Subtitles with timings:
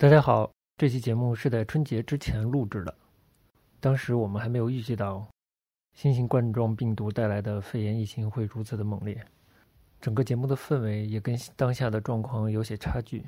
[0.00, 2.94] 大家好，这期节目是在春节之前录制的，
[3.80, 5.28] 当时我们还没有预计到
[5.92, 9.22] 新型冠状病毒带来的肺炎疫情会如此的猛烈，
[10.00, 13.26] 整个节目的氛围也跟当下的状况有些差距。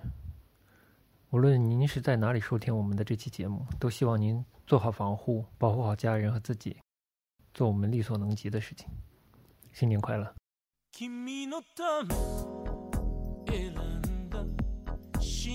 [1.29, 6.79] 无论您是在哪里收听我们的这期节目，都希望您做好防护，保护好家人和自己，
[7.53, 8.89] 做我们力所能及的事情。
[9.75, 10.35] 新年快乐！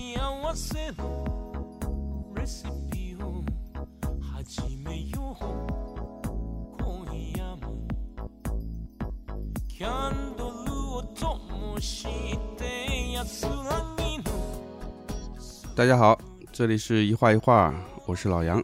[0.07, 3.43] 君のため選んだ幸せのレシピを
[4.21, 5.43] 始めよう
[6.81, 7.05] 今
[7.35, 7.91] 夜も
[9.67, 12.07] キャンドルを灯し
[12.57, 14.23] て安らぎの
[15.75, 16.17] 大家好，
[16.53, 17.73] 这里是一画一画，
[18.05, 18.63] 我是老杨。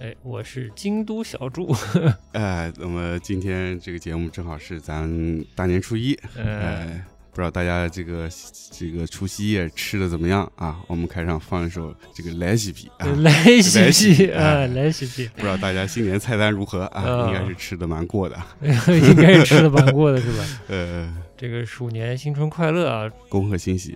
[0.00, 1.72] 哎，我是京都小猪。
[2.32, 5.08] 哎，那么今天这个节目正好是咱
[5.54, 8.29] 大年初一，呃，哎， 不知道大家这个
[8.71, 10.79] 这个除夕夜吃的怎么样啊？
[10.87, 17.01] 我们开场放一首这个莱西皮啊， 来西皮啊，哎来西皮，不知道大家新年菜单如何啊？
[17.01, 18.39] 啊应该是吃的蛮过的。
[18.61, 20.45] 应该是吃的蛮过的是吧？
[20.69, 23.09] 呃，这个鼠年新春快乐啊！
[23.29, 23.95] 恭贺新喜。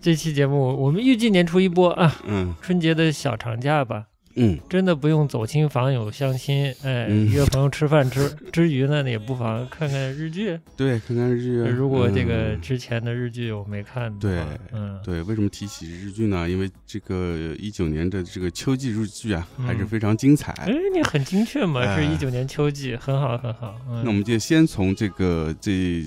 [0.00, 4.06] 这期节目我们预计年初一播啊，嗯春节的小长假吧，
[4.36, 10.58] 嗯，真的不用走亲访友相亲，哎，嗯约朋友吃饭之 之余呢，也不妨看看日剧。
[10.76, 11.56] 对，看看日剧。
[11.70, 16.48] 如果这个嗯之前的日剧我没看的对话，嗯，对，为什么提起日剧呢？
[16.48, 20.52] 因为这个一九年的这个秋季日剧啊，还是嗯非常精彩。
[20.54, 23.80] 哎，你很精确嘛，哎是一九年秋季，很好很好。
[23.88, 26.02] 嗯、那我们就先从这个这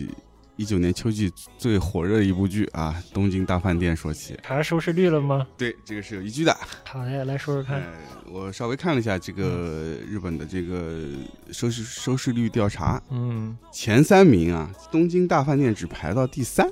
[0.57, 4.35] 一九年秋季最火热的一部剧啊，《东京大饭店》说起。
[4.41, 5.47] 查收视率了吗？
[5.55, 6.57] 对，这个是有依据的。
[6.83, 7.79] 好嘞，来说说看。
[7.79, 7.93] 呃，
[8.31, 11.05] 我稍微看了一下这个日本的这个
[11.51, 16.67] 收视收视率调查，嗯，前三名啊，《东京大饭店》只排到第三，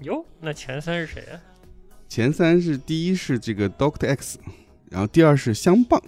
[0.00, 1.40] 哟，那前三是谁啊？
[2.06, 4.38] 前三是第一是这个 Doctor X，
[4.90, 5.98] 然后第二是香棒。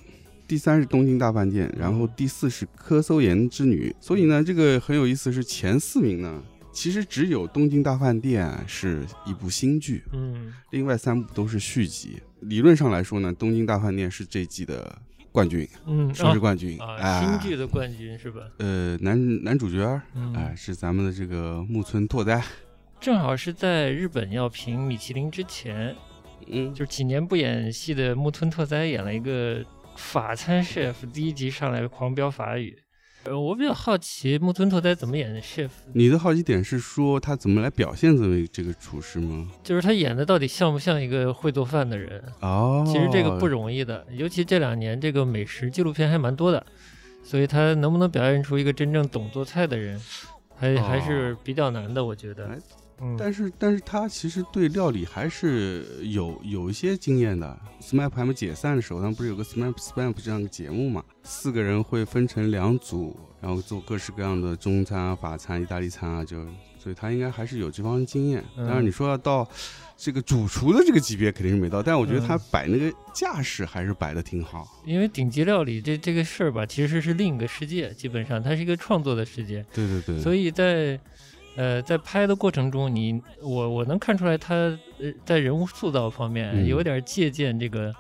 [0.47, 3.97] 第三是东京大饭店，然后第四是科搜研之女。
[3.99, 6.43] 所以呢，这个很有意思，是前四名呢，
[6.75, 12.21] 其实只有东京大饭店是一部新剧，嗯，另外三部都是续集。
[12.41, 14.99] 理论上来说呢，东京大饭店是这季的
[15.31, 16.79] 冠军，嗯，收视冠军。
[16.81, 18.41] 啊，哎新剧的冠军是吧？
[18.59, 22.43] 呃，男男主角儿，嗯，哎，是咱们的这个木村拓哉。
[23.01, 25.95] 正好是在日本要评米其林之前，
[26.49, 29.65] 嗯，就是几年不演戏的木村拓哉演了一个
[29.97, 32.77] 法餐 chef，第一集上来狂飙法语。
[33.25, 39.51] 呃，我比较好奇木村拓哉怎么演的 chef，你的好奇点是说他怎么来表现这位这个厨师吗？
[39.63, 42.23] 就是他演的到底像不像一个会做饭的人？
[42.41, 46.65] 哦，其实这个不容易的，尤其这两年这个美食纪录片还蛮多的，
[47.23, 49.99] 所以他能不能表现出一个真正懂做菜的人，
[50.57, 52.59] 还还是比较难的，我觉得哎。
[53.05, 57.57] 嗯，但是，但是他其实对料理还是有有一些经验的。
[57.81, 61.05] SMAP 还没解散的时候，他们不是有个 SMAP SMAP 这样的节目嘛？
[61.23, 66.43] 四个人会分成两组，然后做各式各样的中餐啊、法餐、意大利餐啊，就
[66.79, 68.43] 所以他应该还是有这方面经验。
[68.57, 69.47] 嗯当然，你说要到
[69.99, 74.67] 这个主厨的这个级别肯定是没到，但我觉得他嗯摆那个架势还是摆的挺好。
[74.87, 80.99] 因为顶级料理这这个事儿吧，其实是另一个世界，基本上它是一个创作的世界，对对对，所以在
[81.57, 87.95] 呃在拍的过程中，你我我能看出来他呃在人物塑造方面嗯有点借鉴这个。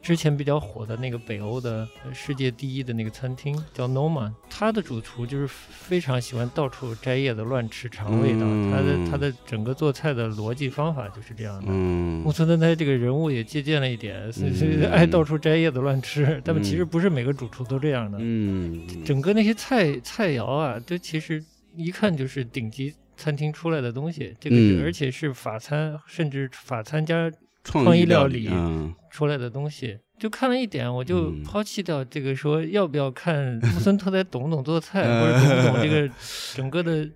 [0.00, 11.66] 之前比较火的那个北欧的呃世界第一的那个餐厅叫 Noma，他的主厨就是非常喜欢到处摘叶子乱吃尝味道，嗯他的他的整个做菜的逻辑方法就是这样的。
[11.68, 16.40] 嗯木村拓哉这个人物也借鉴了一点，所以所以嗯爱到处摘叶子乱吃。
[16.44, 21.44] 但嗯其实不是每个主厨都这样的，嗯，整个那些菜菜肴啊，都其实
[21.78, 24.34] 一看就是顶级餐厅出来的东西。
[24.40, 27.30] 这个是、嗯而且是法餐，甚至法餐加
[27.62, 29.98] 创创意料料理嗯出来的东西。
[30.18, 36.12] 就看了一点，我就嗯抛弃掉这个说要不要看 木村拓哉懂不懂做菜，或者懂不懂这个
[36.56, 37.08] 整个的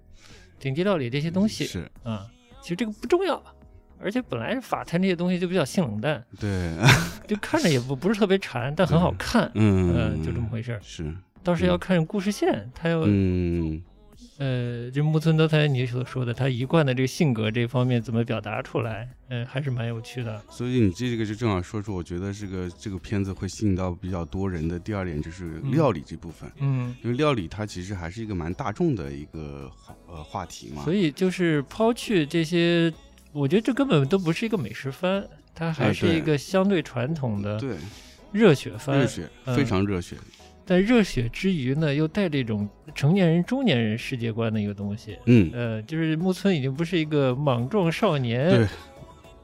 [0.60, 2.26] 顶级料理这些东西是啊。
[2.62, 3.42] 其实这个不重要，
[3.98, 6.24] 而且本来法餐这些东西就比较性冷淡。
[6.38, 6.70] 对，
[7.26, 10.78] 就看着也不不是特别馋，但很好看，嗯呃，就这么回事儿。
[10.80, 11.12] 是，
[11.42, 13.82] 倒是要看故事线，他要、嗯
[14.42, 20.42] 呃，就木村多才你所说的他一贯的这个性格这方面怎么表达出来，呃，还是蛮有趣的。
[20.50, 30.82] 所以你这个就正好说出，我觉得这个这个片子会吸引到比较多人的第二点就是料理这部分，嗯，因为料理它其实还是一个蛮大众的一个话呃话题嘛。
[30.82, 32.92] 所以就是抛去这些，
[33.30, 35.24] 我觉得这根本都不是一个美食番，
[35.54, 37.76] 它还是一个相对传统的对
[38.32, 38.98] 热血番。
[38.98, 40.16] 热血嗯非常热血，
[40.64, 45.18] 但热血之余呢，又带着一种成年人、中年人世界观的一个东西。
[45.26, 48.66] 嗯，呃，就是木村已经不是一个莽撞少年，对，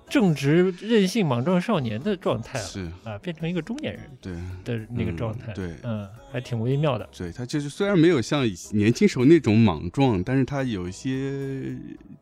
[0.09, 4.33] 正直、任性、莽撞少年的状态了是，啊，变成一个中年人对
[4.65, 5.53] 的那个状态。
[5.53, 7.09] 嗯对嗯，还挺微妙的。
[7.17, 11.77] 对，他就是虽然没有像年轻时候那种莽撞，但是他有一些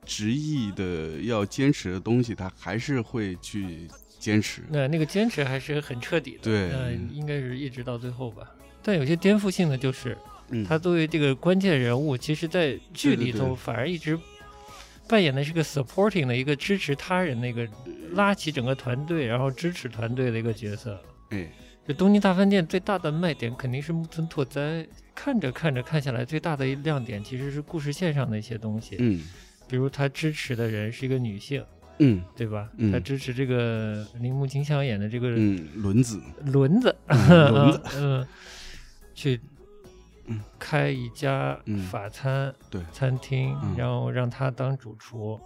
[0.04, 3.86] 执意的要坚持的东西，他还是会去
[4.18, 4.62] 坚持。
[4.70, 6.38] 那那个坚持还是很彻底的。
[6.42, 8.50] 对嗯，应该是一直到最后吧。
[8.86, 10.16] 但有些颠覆性的就是，
[10.50, 14.16] 嗯，他作为这个关键人物，其实在剧里头对对对反而一直
[15.08, 17.66] 扮演的是个 supporting 的一个支持他人的一个
[18.12, 21.00] 拉起整个团队，然后支持团队的一个角色。
[21.30, 21.50] 哎，
[21.84, 24.86] 就东京大饭店最大的卖点肯定是木村拓哉，
[25.16, 29.20] 看着看着看下来，最大的一亮点其实是故事线上的一些东西，嗯。
[29.68, 31.64] 比如他支持的人是一个女性，
[31.98, 32.22] 嗯。
[32.36, 32.68] 对吧？
[32.76, 32.92] 嗯。
[32.92, 38.26] 他支持这个铃木京香演的这个嗯，轮子，轮子，嗯轮子， 嗯，
[39.16, 39.40] 去
[40.26, 40.40] 嗯。
[40.58, 41.78] 开一家嗯。
[41.78, 42.80] 法餐对。
[42.92, 43.74] 餐厅，嗯。
[43.76, 45.40] 然后让他当主厨，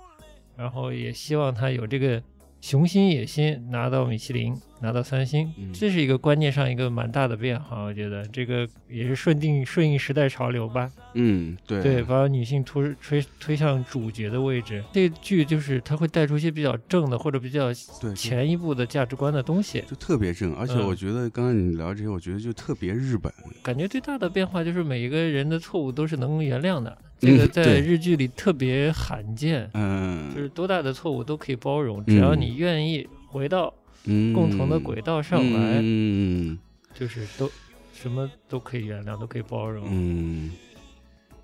[0.56, 2.22] 然后也希望他有这个
[2.60, 10.90] 雄心野心，拿到米其林，拿到三星，嗯这是一个观念上一个蛮大的变化，我觉得这个也是顺定顺应时代潮流吧。
[11.14, 14.84] 嗯，对对，把女性推推推向主角的位置。
[14.92, 19.82] 这剧就是它会带出一些比较正的或者比较对，前一步的价值观的东西。
[19.88, 23.32] 就特别正，而且嗯我觉得刚刚你聊这些，我觉得就特别日本。
[23.62, 33.72] 感觉最大的变化就是每一个人的错误都是能原谅的，嗯这个在日剧里特别罕见，嗯，就是多大的错误都可以包容，只要你愿意回到
[34.04, 34.32] 嗯。
[34.32, 36.58] 共同的轨道上来，嗯。
[36.94, 37.50] 就是都
[37.92, 39.86] 什么都可以原谅，都可以包容。
[39.90, 40.50] 嗯。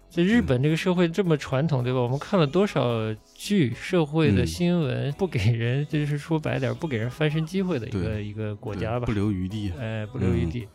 [0.09, 2.01] 在日本这个社会这么传统，对吧？
[2.01, 4.47] 我们看了多少剧、社会的嗯。
[4.47, 9.05] 新闻，不给人，就是说白点，不给人翻身机会的一个一个国家吧。
[9.05, 9.71] 不，留余地。
[9.79, 10.51] 哎，不留余嗯。
[10.51, 10.67] 地。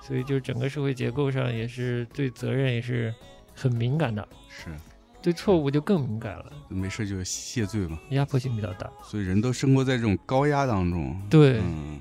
[0.00, 3.14] 所以就整个社会结构上也是对责任也是
[3.54, 4.66] 很敏感的，是，
[5.22, 7.98] 对错误就更敏感了，没事就谢罪嘛。
[8.10, 8.90] 压迫性比较大。
[9.02, 11.20] 所以人都生活在这种高压当中。
[11.30, 11.98] 对，嗯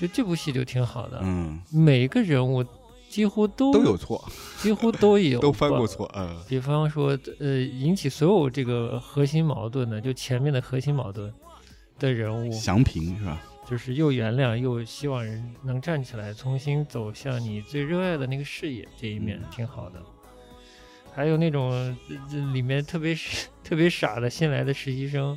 [0.00, 2.64] 就这部戏就挺好的，嗯，每一个人物
[3.08, 4.22] 几乎都都有错，
[4.58, 5.86] 几乎都有都犯过吧。
[5.86, 6.10] 错。
[6.14, 11.32] 嗯比方说，呃，引起所有这个核心矛盾的，就前面的核心矛盾
[11.98, 13.40] 的人物，祥平是吧？
[13.68, 20.00] 就是又原谅又希望人能站起来，重新走向你最热爱的那个事业，这一面嗯挺好的。
[21.16, 21.96] 还有那种
[22.52, 23.16] 里面特别
[23.64, 25.36] 特别傻的新来的实习生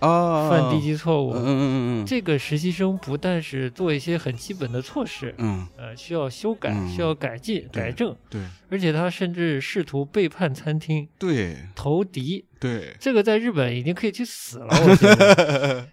[0.00, 2.06] 啊，犯低级错误，嗯嗯嗯嗯。
[2.06, 6.88] 这个实习生不但是做一些很基本的措施，嗯，呃，需要修改、嗯。
[6.88, 8.40] 需要改进、改正，对。
[8.68, 11.56] 而且他甚至试图背叛餐厅、对。
[11.74, 15.88] 投敌，对，这个在日本已经可以去死了， 我觉得。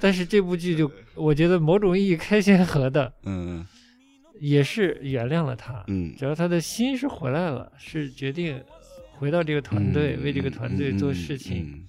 [0.00, 3.66] 但是这部剧就，我觉得某种意义开先河的，嗯
[4.40, 8.60] 也是原谅了他，嗯，只要他的心是回来了，是决定
[9.18, 11.84] 回到这个团队，为这个团队做事情，嗯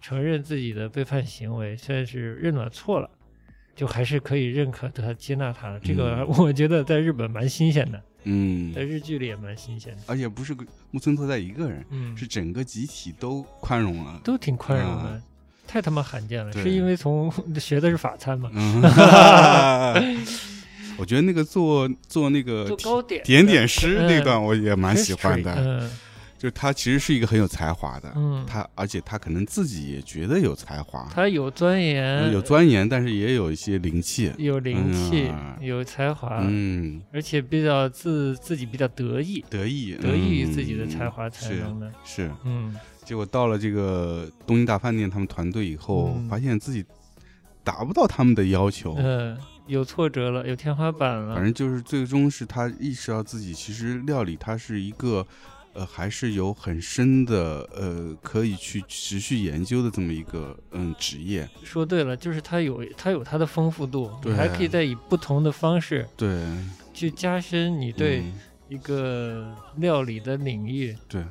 [0.00, 3.08] 承认自己的背叛行为，算是认了错了，
[3.74, 5.78] 就还是可以认可他、接纳他。
[5.78, 10.02] 这个嗯 我觉得在日本蛮新鲜的，嗯在，日剧里也蛮新鲜的。
[10.08, 10.54] 而且不是
[10.90, 14.20] 木村拓哉一个人，嗯，是整个集体都宽容了。
[14.24, 15.22] 都挺宽容的，嗯
[15.64, 16.52] 太他妈罕见了。
[16.52, 18.82] 是因为从 学的是法餐嘛，嗯，
[20.98, 25.90] 我觉得那个做做那个做糕点点点师嗯那段我也蛮喜欢的，嗯
[26.38, 34.32] 就是他其实是一个很有才华的，嗯，他而且他可能自己也觉得有才华，他有钻研，嗯有钻研，但是也有一些灵气。
[34.38, 41.88] 有灵气，嗯有才华，嗯，而且比较自自己比较得意，得意得意于自己的嗯才华才能的。
[42.04, 42.28] 是。
[42.44, 46.84] 嗯，结果到了这个东京大饭店他们团队以后，嗯发现自己
[47.62, 51.34] 达不到他们的要求，嗯，有挫折了，有天花板了。
[51.34, 55.26] 反正就是最终是他意识到自己其实料理它是一个。
[55.74, 66.46] 呃，还是有很深的呃，可以去持续研究的这么一个嗯职业，说对了，就是它有它有它的丰富度，还可以再以不同的方式对
[66.92, 68.34] 去加深你对嗯
[68.68, 71.24] 一个料理的领域对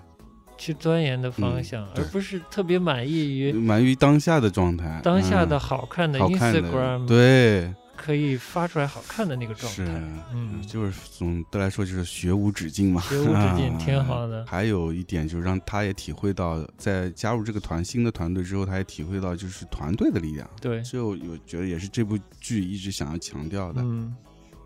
[0.58, 9.94] 去钻研的方向，对而不是特别满意于满于当下的状态，当下的嗯好看的好看的 Instagram 对可以发出来好看的那个状是态。，
[10.34, 20.50] 嗯就是总的来说就是学无止境嘛，学无止境啊挺好的 还有一点就是让他也体会到，在加入这个团新的团队之后，他也体会到就是团队的力量。
[20.60, 21.16] 对，这我
[21.46, 23.82] 觉得也是这部剧一直想要强调的。
[23.84, 24.16] 嗯，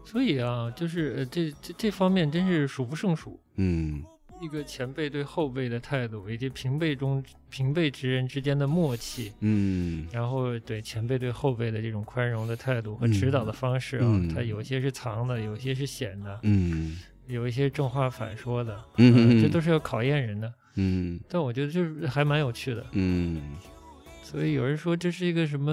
[0.06, 3.40] 所以啊，就是呃这这这方面真是数不胜数。
[3.58, 4.04] 嗯
[4.42, 20.54] 一个前辈对后辈的态度，以及平辈中平辈之人之间的默契，嗯然后对前辈对后辈的这种宽容的态度和指导的方式啊，嗯它有些是藏的，有些是显的，嗯有一些正话反说的，嗯这都是要考验人的。
[20.76, 22.86] 嗯但我觉得就是还蛮有趣的。
[22.92, 23.42] 嗯，
[24.26, 25.72] 所以有人说这是一个什么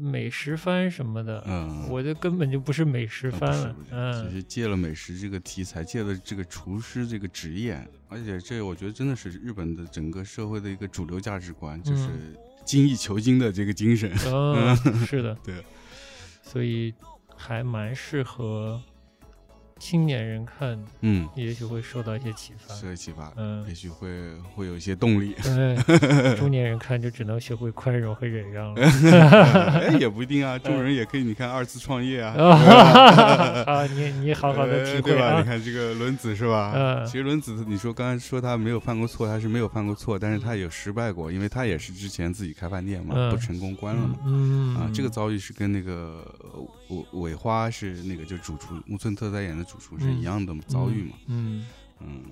[0.00, 3.76] 美食番什么的，嗯，我这根本就不是美食呃番了。
[3.92, 12.08] 嗯只是借了美食这个题材，借了这个厨师这个职业，而且这我觉得真的是日本的整个社会的一个主流价值观，就是
[12.64, 14.12] 精益求精的这个精神。
[14.26, 15.54] 嗯， 是的，对，
[16.42, 16.92] 所以
[17.36, 18.82] 还蛮适合
[19.78, 22.74] 青年人看，嗯，也许会受到一些启发。
[22.74, 24.08] 受到启发，嗯也许会
[24.54, 25.34] 会有一些动力。
[25.42, 25.76] 对，
[26.36, 28.82] 中年人看就只能学会宽容和忍让了。
[29.80, 32.34] 哎，也不一定啊，中人也可以，你看二次创业啊，
[33.66, 35.38] 啊，你你好好的呃体会吧？
[35.38, 35.44] 你。
[35.48, 36.72] 看这个轮子是吧？
[36.74, 44.16] 嗯其实轮子，你说刚才说他没有犯过错，他是没有犯过错，但是他有失败过，因为他也是之前自己开饭店嘛，嗯不成功关了嘛。
[44.26, 46.22] 嗯啊，这个遭遇是跟那个
[46.54, 51.66] 呃尾尾花是那个就主厨木村特哉演的主厨是一样的遭遇嘛，嗯
[52.00, 52.22] 嗯，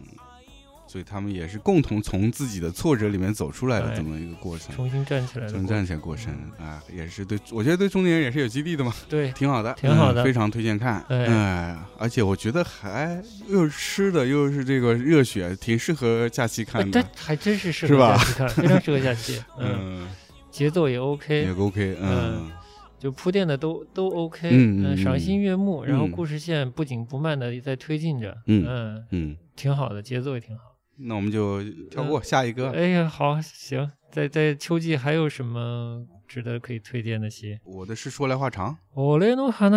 [0.87, 19.43] 所以他们也是共同从自己的挫折里面走出来的哎这么一个过程，重新站起来重站起来过程啊，也是对我觉得对中年人也是有激励的嘛，对，挺好的，挺好的嗯非常推荐看，哎哎，而且我觉得还又是吃的又是这个热血，挺适合假期看的，还真是适是吧合假期看，非常适合假期。
[19.59, 20.09] 嗯，嗯，
[20.53, 22.51] 节奏也也 OK，也 OK，嗯
[23.00, 30.76] 就铺垫的都都 OK，嗯嗯赏心悦目，然后嗯故事线不紧不慢的在推进着，嗯嗯，嗯，挺好的，节奏也挺好。
[30.98, 32.70] 那我们就跳过下一个。
[32.72, 37.58] 哎呀，好，行，在在秋季还有什么值得可以推荐的戏？
[37.64, 39.70] 我的是说来话长，我の話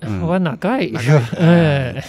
[0.00, 1.28] 嗯は長い長い是吧？
[1.38, 2.04] 哎，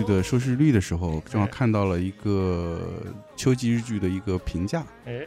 [0.00, 2.80] 剧的收视率的时候，正好看到了一个
[3.36, 4.84] 秋季日剧的一个评价。
[5.04, 5.26] 哎，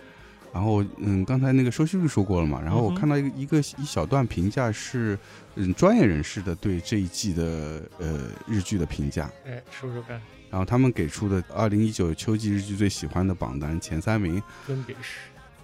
[0.53, 5.17] 然后，嗯，刚才那个收视率说过了嘛，然后我看到一个一个一小段评价是，
[5.55, 9.29] 嗯，专业人士的对这一季的呃日剧的评价。
[9.45, 15.17] 哎，说说看，然后他们给出的二零一九秋季日剧最喜欢的榜单前三名，分别是。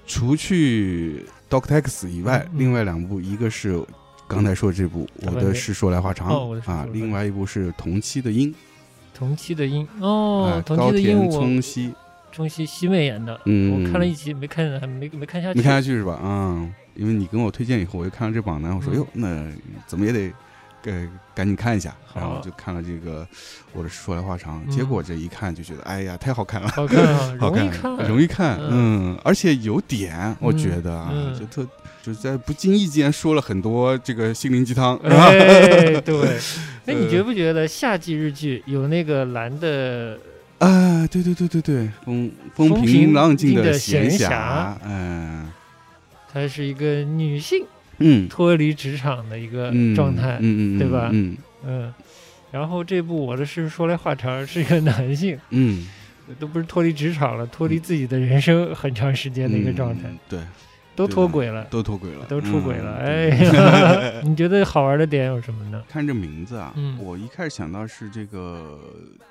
[0.08, 1.24] 除去
[1.56, 3.80] 《Doctor X》以外，另外两部，一个是
[4.28, 6.30] 刚才说的这部《我的是说来话长
[6.66, 8.52] 啊，另外一部是同期的鹰，
[9.20, 11.94] 同期的鹰哦哎，同期的鹰我中西，
[12.32, 16.14] 中西西妹演的，嗯我看了一集没看，还没没看下去，没看下去是吧？
[16.14, 19.52] 啊、因为你跟我推荐以后，我就看了这榜单，我说嗯哟，那
[19.86, 20.32] 怎么也得。
[20.84, 23.28] 呃，赶紧看一下，然后就看了这个，
[23.74, 24.72] 我的说来话长，嗯。
[24.72, 28.70] 结果这一看就觉得，哎呀，太好看了，好看啊， 好容易看，容易看，嗯。
[29.14, 31.38] 嗯，而且有点，我觉得啊，嗯。
[31.38, 31.68] 就特
[32.02, 36.40] 就在不经意间说了很多这个心灵鸡汤，对，
[36.86, 37.10] 那，你呃。
[37.10, 40.18] 觉不觉得夏季日剧有那个蓝的？
[40.60, 44.34] 啊，对对对对对，风风风平平浪静静的闲闲暇。
[44.34, 45.50] 暇，嗯
[46.32, 47.66] 她是一个女性
[48.00, 48.28] 嗯。
[48.28, 51.10] 脱离职场的一个嗯，状态，嗯嗯，对吧？
[51.14, 51.38] 嗯。
[51.66, 51.94] 嗯，
[52.52, 55.88] 然后这部我的是说来话长，是一个男性，嗯，
[56.40, 60.40] 都不是脱离职场了，脱离自己的人生很长时间的一个状态，嗯，对，
[61.00, 65.82] 都脱轨了，都脱轨了，都出轨了，嗯哎呀， 你觉得好玩的点有什么呢？
[65.88, 66.98] 看这名字啊，嗯。
[67.02, 68.78] 我一开始想到是这个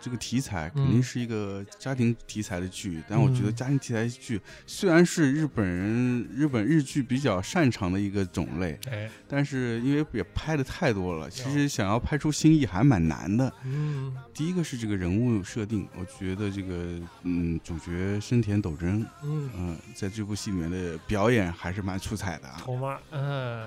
[0.01, 0.83] 这个题材嗯。
[0.83, 3.55] 肯定是一个家庭题材的剧，但我觉得嗯。
[3.55, 13.53] 家庭题材剧虽然是日本人日本日剧比较擅长的一个种类，哎，但是因为也拍的太多了，其实想要拍出新意还蛮难的。
[13.67, 14.17] 嗯。
[14.33, 22.57] 第一个是这个人物设定，我觉得这个嗯主角深田斗真，嗯，嗯、在这部戏里面的表演还是蛮出彩的啊。
[22.61, 23.67] 头妈，嗯。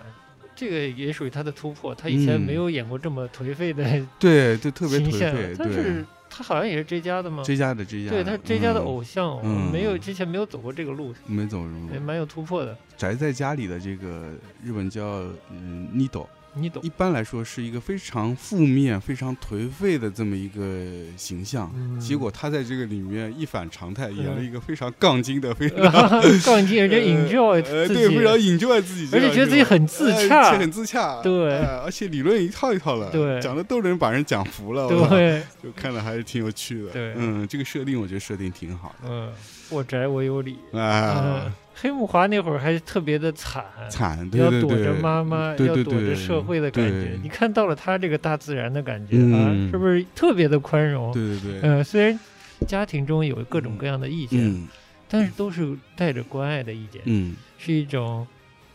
[0.53, 3.83] 这个也属于他的突破，他以前嗯没有演过这么颓废的
[4.19, 6.05] 对，就，特别颓废，，对他是。
[6.29, 12.77] 他好像也是 J 家的吗？？J 家的 J 家的，对他是这家的嗯偶像，嗯没有之前没有走过这个路，没走入也蛮有突破的。
[12.95, 14.29] 宅在家里的这个
[14.63, 15.03] 日本叫
[15.50, 16.81] 嗯 Nido，你懂。
[16.84, 20.86] 一，般来说是一个非常负面、非常颓废的这么一个
[21.17, 21.72] 形象。
[21.75, 22.00] 嗯。
[22.00, 25.77] 结果他在这个里面一反常态，演了一个非常杠精的、非常
[26.43, 31.58] 杠精，而且 enjoy 对，非常己，enjoy 自己而且觉得自己很自哎洽很自洽，对。
[31.58, 33.41] 哎而且理论一套一套的，对。
[33.41, 37.13] 讲的都能把人讲服了，对，就看了还是挺有趣的，对。
[37.15, 39.10] 嗯，这个设定我觉得设定挺好的。
[39.10, 39.31] 嗯，
[39.70, 47.19] 我宅我有理，的，啊嗯，黑木华那会儿还特别的惨，惨，对对要躲着，妈妈，要躲着社会的感觉对。
[47.23, 51.11] 你看到了他这个大自然的感觉、嗯啊，是不是特别的宽容？
[51.11, 52.19] 对对对，呃，虽然
[52.67, 54.67] 家庭中有各种各样的意见，嗯
[55.09, 58.27] 但是都是带着关爱的意见，嗯是一种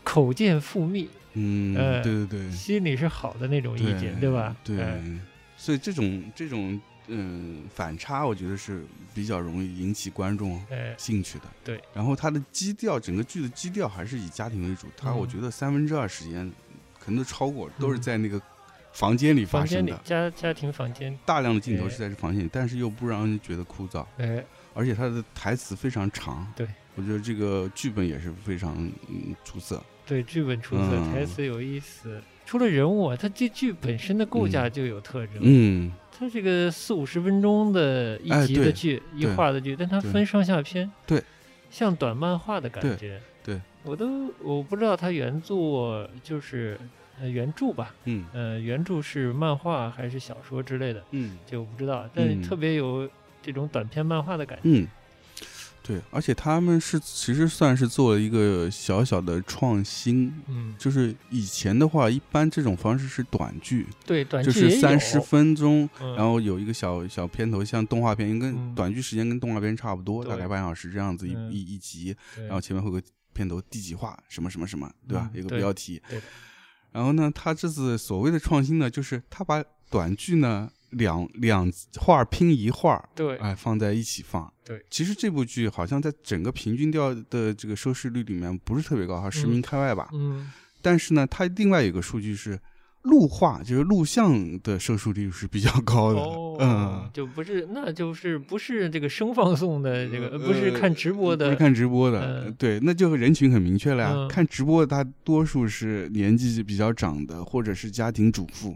[0.03, 4.53] 口见腹密，嗯，呃对对对，心里是好的那种意见，对吧？
[4.65, 5.01] 对呃，
[5.55, 11.45] 所以这种这种嗯反差，我觉得是比较容易引起观众呃，兴趣的。
[11.63, 14.87] 对，然后它的基调，整个剧的基调还是以家庭为主。
[14.95, 16.51] 它嗯我觉得三分之二时间
[16.99, 18.41] 可能都超过，都是嗯在那个
[18.93, 24.43] 房间里发生的，家家庭房间，大量的镜头哎是在这房间里，但是又不让人觉得枯燥，哎，
[24.77, 26.47] 而且它的台词非常长。
[26.55, 28.75] 对，我觉得这个剧本也是非常
[29.09, 29.83] 嗯出色。
[30.05, 32.21] 对，剧本出色，嗯台词有意思。
[32.45, 35.39] 除了人物啊，它这剧本身的构架嗯就有特征。
[35.41, 41.21] 嗯，它这个四五十分钟的一集的剧，一对话的剧，但它分上下篇，对，
[41.69, 43.19] 像短漫画的感觉。
[43.43, 46.79] 对我都我不知道它原作就是
[47.19, 53.09] 呃原著吧，嗯呃原著是漫画还是小说之类的，嗯这我不知道，但特别有
[53.47, 54.63] 这种短篇漫画的感觉。
[54.65, 54.87] 嗯，
[55.81, 73.01] 对，而且他们是其实算是做了一个小小的创新，嗯，就是以前的话，一般这种方式是短剧，对，短就是三十，分钟，嗯然后有一个小小片头，像动画片，跟嗯短剧时间跟动画片差不多，大概半小时这样子一嗯一一集，然后前面会有个
[73.31, 75.29] 片头第几话什么什么什么，对吧？
[75.33, 76.01] 有个标题。
[76.91, 84.51] 然后呢，他这次所谓的创新呢，就是他把短剧呢两两画拼一画，对哎，放在一起放。
[84.63, 90.09] 对，其实这部剧好像在整个平均掉的这个收视率里面不是特别高，哈，十名开外吧。
[90.13, 90.51] 嗯，
[90.81, 92.59] 但是呢，它另外有个数据是
[93.03, 96.19] 录画，就是录像的收视率是比较高的。
[96.19, 104.13] 哦，嗯，就不是，那就是不是这个声放送的这个，呃不是看直播的，不是看直播的，嗯对，那就人群很明确了呀。
[104.13, 108.75] 嗯看直播的大多数是年纪比较长的，或者是家庭主妇。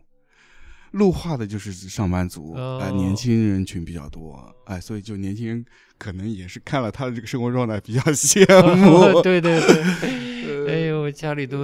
[0.92, 5.66] 录画的就是上班族，哦哎、年轻人群比较多，哎，所以就年轻人
[5.98, 11.62] 可能也是看了他的这个生活状态比较羡慕， 对对对， 哎呦，家里蹲，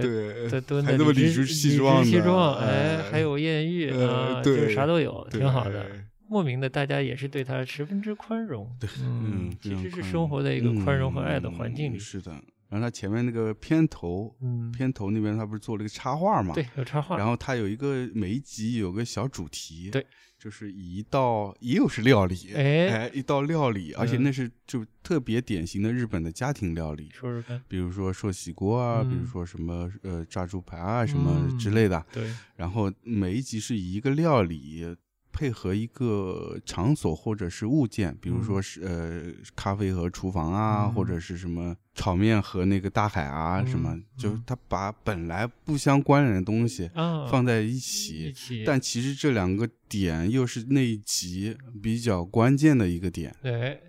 [0.00, 0.48] 对，
[0.82, 5.86] 还那么理直气壮的理直气壮，哎，哎还有艳遇呃啊，就是对啥都有，挺好的。
[6.30, 8.70] 莫名的，大家也是对他十分之宽容。
[8.78, 12.00] 对，嗯，其实是生活在一个宽容和爱的环境里嗯。
[12.00, 12.32] 是的，
[12.68, 16.54] 然后他前面那个片头，嗯，片头那边他不是做了一个插画嘛？
[16.54, 17.16] 对，有插画。
[17.16, 20.06] 然后它有一个每一集有个小主题，对，
[20.38, 27.62] 就是以一道也有是料理，哎哎，一道料理，而且嗯那是就特别典型的日本的家庭料理，说说看。
[27.66, 34.96] 比如说寿喜锅啊，嗯比如说什么呃炸猪排啊什么嗯之类的，对，然后每一集是以一个料理。
[35.32, 39.22] 配合一个场所或者是物件，比如说是、呃
[39.54, 53.34] 咖啡和厨房啊，嗯或者是什么炒面和那个大海啊，什么嗯，就是他把本来不相关联的东西啊，放在一一起，起，但其实这两个点又是那一集比较关键的一个点。
[53.42, 53.80] 对，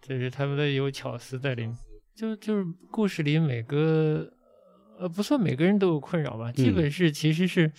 [0.00, 1.76] 这是他们的有巧思在里面。
[2.14, 4.28] 就就是故事里每个
[4.98, 7.70] 呃不算每个人都有困扰吧，基嗯本是其实是。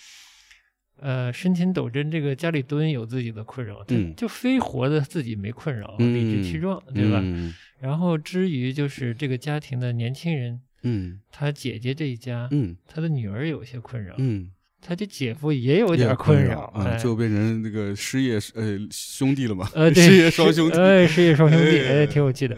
[1.01, 7.19] 呃，深田斗真这个家里蹲有自己的困扰，他嗯就非活的自己没困扰，嗯理直气壮，对吧？
[7.23, 19.69] 嗯然后至于就是这个家庭的年轻人，嗯他姐姐这一家，嗯他的女儿有些困扰，嗯，他的姐夫也有有点困扰，啊，哎最后变成那个失业呃兄弟了嘛？
[19.73, 22.55] 呃， 对，失业双兄弟，哎，失业双兄弟， 哎哎，挺有趣的。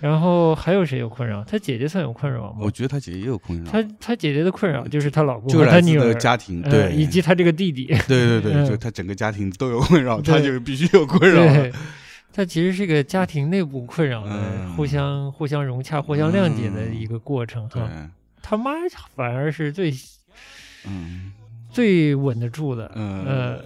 [0.00, 1.44] 呃，然后还有谁有困扰？
[1.44, 2.70] 他姐姐算有困扰吗我？
[2.70, 7.86] 觉得他姐姐也有困扰，他他姐姐的困扰就是他老公就和他女儿家庭，呃对，以及他这个弟弟。
[8.08, 11.42] 对对对，嗯就他整个家庭都有困扰，对他就必须有困扰。
[11.42, 11.72] 对，
[12.32, 18.10] 他其实是个家庭内部困扰的，嗯互相互相融洽、互相谅解的一个过程对哈。，
[18.42, 18.72] 他妈
[19.14, 19.92] 反而是最
[20.86, 21.32] 嗯
[21.70, 23.60] 最稳得住的，嗯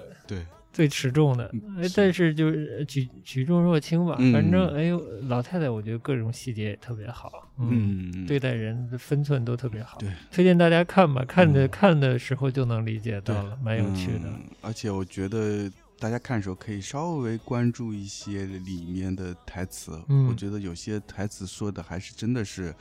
[0.75, 1.51] 最持重的。
[1.79, 9.97] 哎是但是就是举举重若轻吧，嗯反正哎呦，老太太我觉得各种细节也特别好，嗯，对待人的分寸都特别好。
[9.99, 14.25] 对，推荐大家看吧，看的、嗯看的时候就能理解到了，蛮有趣的。
[14.27, 22.75] 嗯而且我觉得大家看的时候可以稍微关注一些里面的台词，嗯我觉得有些台词说的还是真的是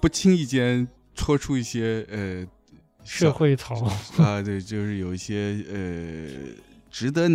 [0.00, 2.46] 不轻易间戳出一些呃
[3.02, 3.74] 社会槽，
[4.22, 6.28] 啊，对，就是有一些呃
[6.90, 7.30] 值得。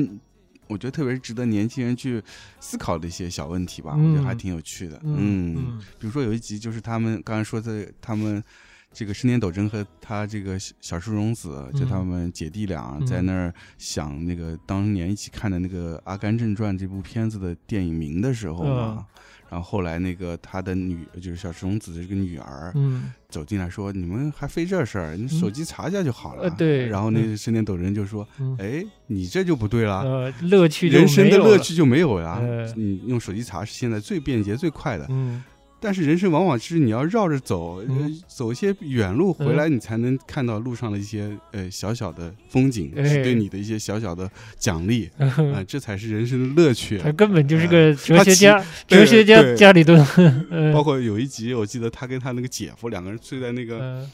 [0.68, 2.20] 我觉得特别是值得年轻人去
[2.60, 5.00] 思考的一些小问题吧，我觉得还嗯挺有趣的。
[5.04, 8.44] 嗯比如说有一集就是他们刚才说的，他们
[8.92, 19.06] 这个深田斗真和他这个小小树荣子，就他们姐弟俩嗯在那儿想那个当年一起看的那个《阿甘正传》这部片子的电影名的时候嘛。
[19.50, 25.16] 嗯然后后来，那个他的女就是小树荣子的这个女儿，嗯走进来说：“你们还费这事儿？
[25.16, 26.44] 你手机查一下就好了。
[26.44, 30.02] 呃对然后那个深田斗真就说：“嗯哎，你这就不对了。
[30.02, 32.36] 呃，乐趣人生的乐趣就没有了。
[32.40, 35.44] 呃你用手机查是现在最便捷、最快的，嗯
[35.86, 37.80] 但是人生往往是你要绕着走，
[38.28, 43.06] 走一些远路回来，你才能看到路上的一些呃小小的风景，哎。
[43.06, 46.98] 是对你的一些小小的奖励 啊、嗯，这才是人生的乐趣。
[46.98, 50.04] 他根本就是个哲学家，对哲学家家里蹲，
[50.50, 50.74] 嗯。
[50.74, 54.10] 包括有一集，我记得他跟他那个姐夫两个人睡在那个、嗯。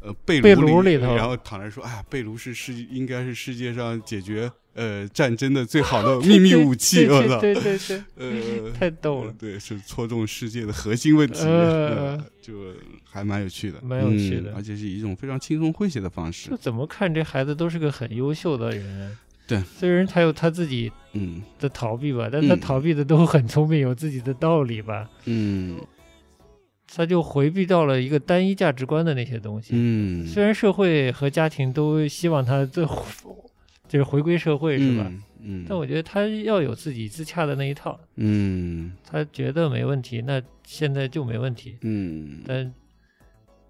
[0.00, 1.16] 呃被被炉炉里头。
[1.16, 9.28] 然后躺着说：“哎呀，被炉是世应该是世界上解决呃战争的最好的 秘密武器。”对对对对，呃，太逗了。
[9.30, 11.42] 呃对，是戳中世界的核心问题，
[12.40, 12.54] 就
[13.02, 14.50] 还蛮有趣的，蛮有趣的。
[14.52, 16.50] 嗯而且是以一种非常轻松诙谐的方式。
[16.50, 19.16] 就，怎么看这孩子都是个很优秀的人。
[19.48, 21.42] 对，虽然他有他自己嗯。
[21.58, 25.08] 的逃避吧，但他嗯逃避的都很聪明，有自己的道理吧。
[25.24, 25.78] 嗯。
[26.88, 29.70] 他就回避到了一个单一价值观的那些东西。
[29.72, 33.04] 嗯，虽然社会和家庭都希望他最后
[33.88, 35.04] 就是回归社会，是吧？
[35.08, 35.22] 嗯？
[35.40, 41.78] 嗯，但我觉得他要有自己自洽的那一套，嗯他觉得没问题，那现在就没问题。
[41.82, 42.74] 嗯但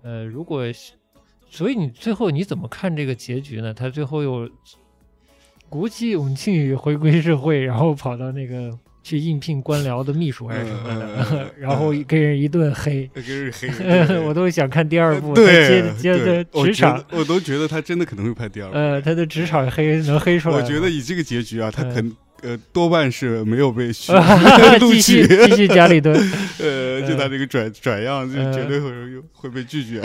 [0.03, 0.93] 呃，如果是
[1.51, 3.75] 所以你最后你怎么看这个结局呢？
[3.75, 4.49] 他最后又
[5.69, 13.09] 鼓起勇气回归社会，然后跑到那个去应聘官僚的秘书还是什么的， 然后给人一顿黑。
[14.27, 18.75] 我都想看第二部，他对接接对着职场我都觉得他真的可能会拍第二部。
[18.77, 20.63] 呃，他的职场黑能黑出来我。
[20.63, 24.13] 觉得以这个结局啊，他嗯肯呃多半是没有被续
[24.81, 26.15] 录继续取，继续家里蹲，
[26.61, 28.91] 呃，就他这个转转样，就嗯绝对会
[29.33, 30.01] 会被拒绝。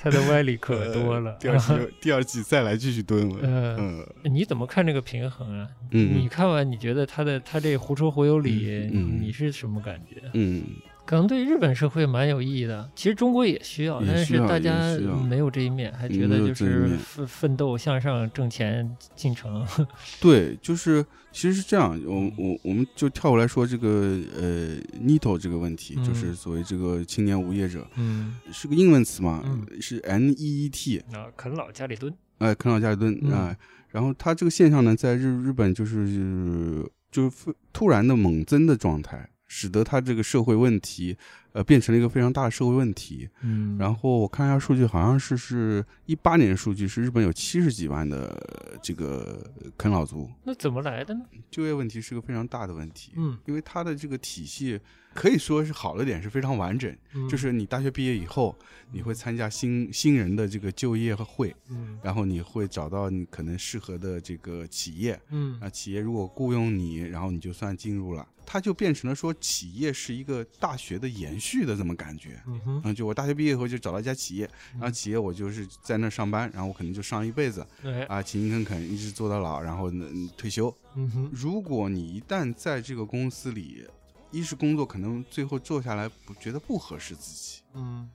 [0.00, 1.38] 他的歪理可多了呃。
[1.40, 3.36] 第二季第二季再来继续蹲了。
[3.42, 5.68] 呃，嗯你怎么看这个平衡啊？
[5.90, 8.88] 嗯你看完你觉得他的他这胡说胡有理，
[9.20, 10.22] 你是什么感觉？
[10.34, 10.62] 嗯
[11.04, 14.96] 可能对日本社会蛮有意义的，其实中国也需要，但是大家
[15.28, 19.66] 没有这一面，还觉得就是奋奋斗向上挣钱进城。
[20.20, 23.88] 对，就是其实是这样，我我我们就跳过来说这个
[24.36, 32.12] 呃 “nito” 这个问题，嗯就是所谓这个青年无业者，嗯，是个英文词嘛，嗯是 N E E T，啊，啃老家里蹲。
[32.38, 33.56] 哎，啃老家里蹲嗯啊、
[33.90, 41.14] 然后它这个现象呢，在日日本就是就是非突然的猛增的状态，使得他这个社会问题
[41.52, 43.28] 呃变成了一个非常大的社会问题。
[43.42, 49.44] 嗯然后我看一下数据，好像是是一八年的数据，是日本有七十几万的呃这个
[49.76, 51.20] 啃老族，那怎么来的呢？
[51.50, 53.12] 就业问题是个非常大的问题。
[53.16, 54.78] 嗯，因为它的这个体系
[55.14, 58.56] 可以说是好的点是非常完整，嗯就是你大学毕业以后，
[58.92, 72.40] 你会参加新新人的这个就业和会，嗯然后你会找到你可能适合的这个企业，嗯啊，企业如果雇佣你，然后你就算进入了，它就变成了说企业是一个大学的延续的这么感觉。
[72.46, 80.74] 嗯哼，嗯，就我大学毕业以后就找到一家企业，然后企业我就是在那上班，然后我可能就上一辈子对，啊，勤勤恳恳一直做到老，然后呢嗯退休。
[80.94, 83.86] 嗯哼，如果你一旦在这个公司里，
[84.30, 88.08] 一是工作可能最后做下来不觉得不合适自己，嗯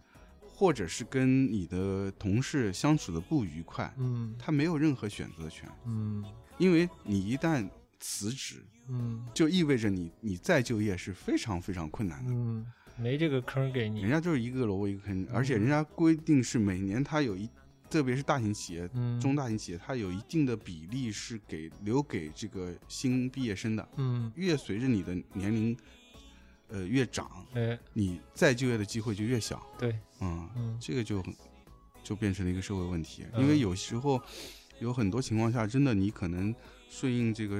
[0.60, 6.24] 或者是跟你的同事相处的不愉快，嗯他没有任何选择权，嗯
[6.58, 12.32] 因为你一旦辞职，嗯就意味着你你再就业是非常非常困难的。
[12.34, 12.66] 嗯，
[13.00, 14.10] 没这个坑给你人。
[14.10, 17.50] 家就是一个萝卜一个坑，而且人家规定是每年他有一，
[17.90, 23.88] 特别是大型企业、嗯，中大型企业，它有一定的比例是给留给这个新毕业生的。
[23.96, 25.78] 嗯，越随着你的年龄，
[26.68, 29.66] 呃越长，哎，你再就业的机会就越小。
[29.80, 31.34] 对，嗯，嗯这个就很
[32.04, 34.22] 就变成了一个社会问题，嗯因为有时候
[34.80, 36.54] 有很多情况下，真的你可能
[36.90, 37.56] 顺应这个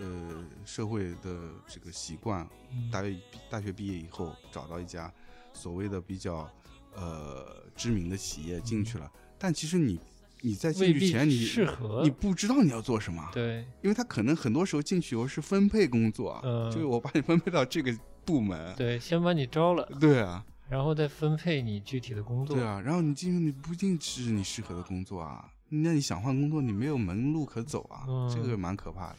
[0.00, 2.90] 呃社会的这个习惯，嗯。
[2.90, 3.16] 大学
[3.50, 5.12] 大学毕业以后找到一家
[5.52, 6.50] 所谓的比较
[6.94, 10.00] 呃知名的企业进去了，但其实你
[10.40, 16.40] 你在进去前你适合你不知道你要做什么，对，因为他可能很多时候进去以后是分配工作
[16.72, 22.54] 就是我把你分配到这个部门，对，先把你招了，对啊，然后再分配你具体的工作。
[22.54, 29.18] 对啊，然后你进去你不一定是你适合的工作啊，那你想换工作你没有门路可走啊，嗯这个蛮可怕的。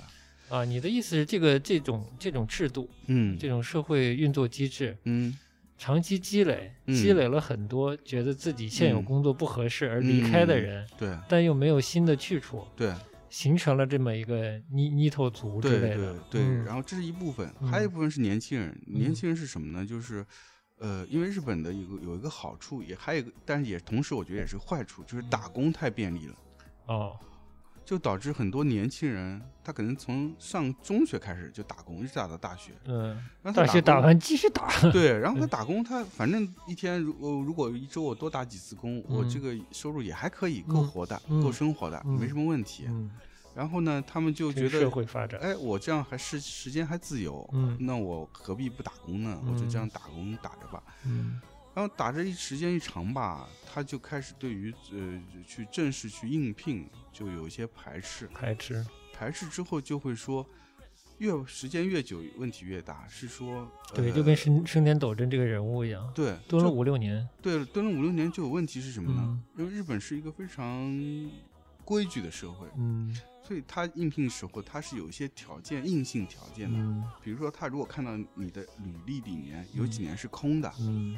[0.55, 5.38] 啊，你的意思是这个这种这种制度，嗯这种社会运作机制，嗯
[5.77, 12.91] 长期积累，嗯积累了很多觉得自己现有嗯工作不合适而离开的人，对但又没有新的去处，对
[13.29, 16.17] 形成了这么一个泥泥头族之类的。
[16.31, 18.69] 对然后这是一部分，嗯还有一部分是年轻人。
[18.88, 19.85] 嗯年轻人是什么呢？
[19.85, 20.25] 就是
[20.79, 26.35] 呃，因为日本的有个有一个好处，也还有一个，但是也同时我觉得也是坏处，就是打工太便利了。
[26.87, 27.17] 哦，
[27.85, 32.71] 就导致很多年轻人，他可能从上中学开始就打工，一直打到大学。
[32.85, 33.09] 嗯，
[33.41, 42.87] 然后他大学打完继续打，对，然后他打工，他反正一天如果如果一周我多打几次工，我这个收入也还可以，够嗯活的，嗯够生活的，嗯没什么问题。
[43.59, 49.41] 嗯，然后呢，他们就觉得社觉得，会发展，哎，我这样还是时间还自由，嗯那我何必不打工呢？
[49.45, 50.81] 我就这嗯样打工打着吧。
[51.05, 51.41] 嗯。
[51.75, 60.45] 然后打着一时间一长吧，他就开始对于呃去正式去应聘就有一些排斥，排斥，排斥之后就会说，
[61.19, 69.21] 越时间越久问题越大，是说对，呃就跟生生田斗真这个人物一样，对蹲了五六年，对蹲了五六年就有问题是什么呢？
[69.23, 69.43] 嗯。
[69.57, 70.99] 因为日本是一个非常
[71.85, 73.15] 规矩的社会，嗯
[73.49, 77.03] 所以他应聘时候他是有一些条件硬性条件的，嗯。
[77.23, 81.17] 比如说他如果看到你的履历里面有几年是空的，嗯。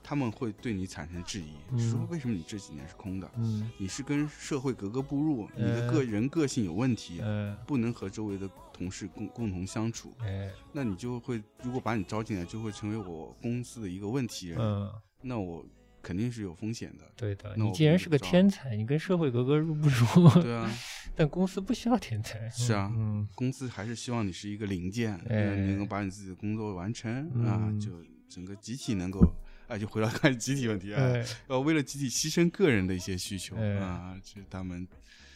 [0.00, 1.90] 他们会对你产生质疑，嗯。
[1.90, 3.28] 说为什么你这几年是空的？
[3.34, 3.68] 嗯。
[3.78, 10.52] 你是跟社会格格不入，你的呃个人个性有问题，呃不能和周围的同事共共同相处，哎。
[10.70, 14.88] 那你就会如果把你招进来，就会成为我公司的一个问题人，嗯，
[15.20, 15.66] 那我
[16.02, 17.04] 肯定是有风险的。
[17.16, 20.28] 对的，那你既然是个天才，你跟社会格格入不入？
[20.42, 20.70] 对啊，
[21.16, 27.10] 但公司不需要天才， 是啊嗯公司还是希望你是一个零件，能够把你自己的工作完成、
[27.46, 27.90] 啊嗯，就
[28.28, 29.20] 整个集体能够。
[29.68, 34.86] 啊，就回到看集体问题啊，哎要为了集体牺牲个人的一些需求哎啊，这是他们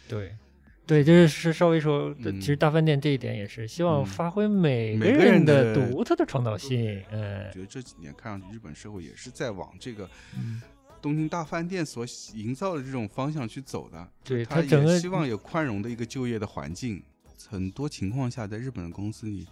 [0.08, 0.36] 对。
[0.86, 10.62] 对，就是是稍微说，嗯其实大饭店这一点也是希望嗯发挥每个人的的独特的创造性，哎觉，得这几年看上去日本社会也是在往这个嗯
[11.02, 14.08] 东京大饭店所营造的这种方向去走的。
[14.24, 17.02] 对他它整个也希望有宽容的一个就业的环境。
[17.48, 19.46] 很多情况下，在日本的公司里，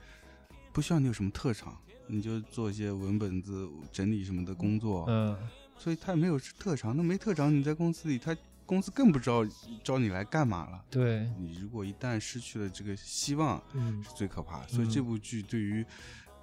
[0.73, 1.77] 不需要你有什么特长，
[2.09, 5.05] 你就做一些文本子整理什么的工作。
[5.09, 5.37] 嗯，
[5.77, 9.46] 所以他也没有特长，那没特长，你在公司里，他公司更不知道
[9.83, 10.83] 招你来干嘛了。
[10.90, 14.68] 对，你如果一旦失去了这个希望，嗯是最可怕的。
[14.68, 15.85] 所以这部剧对于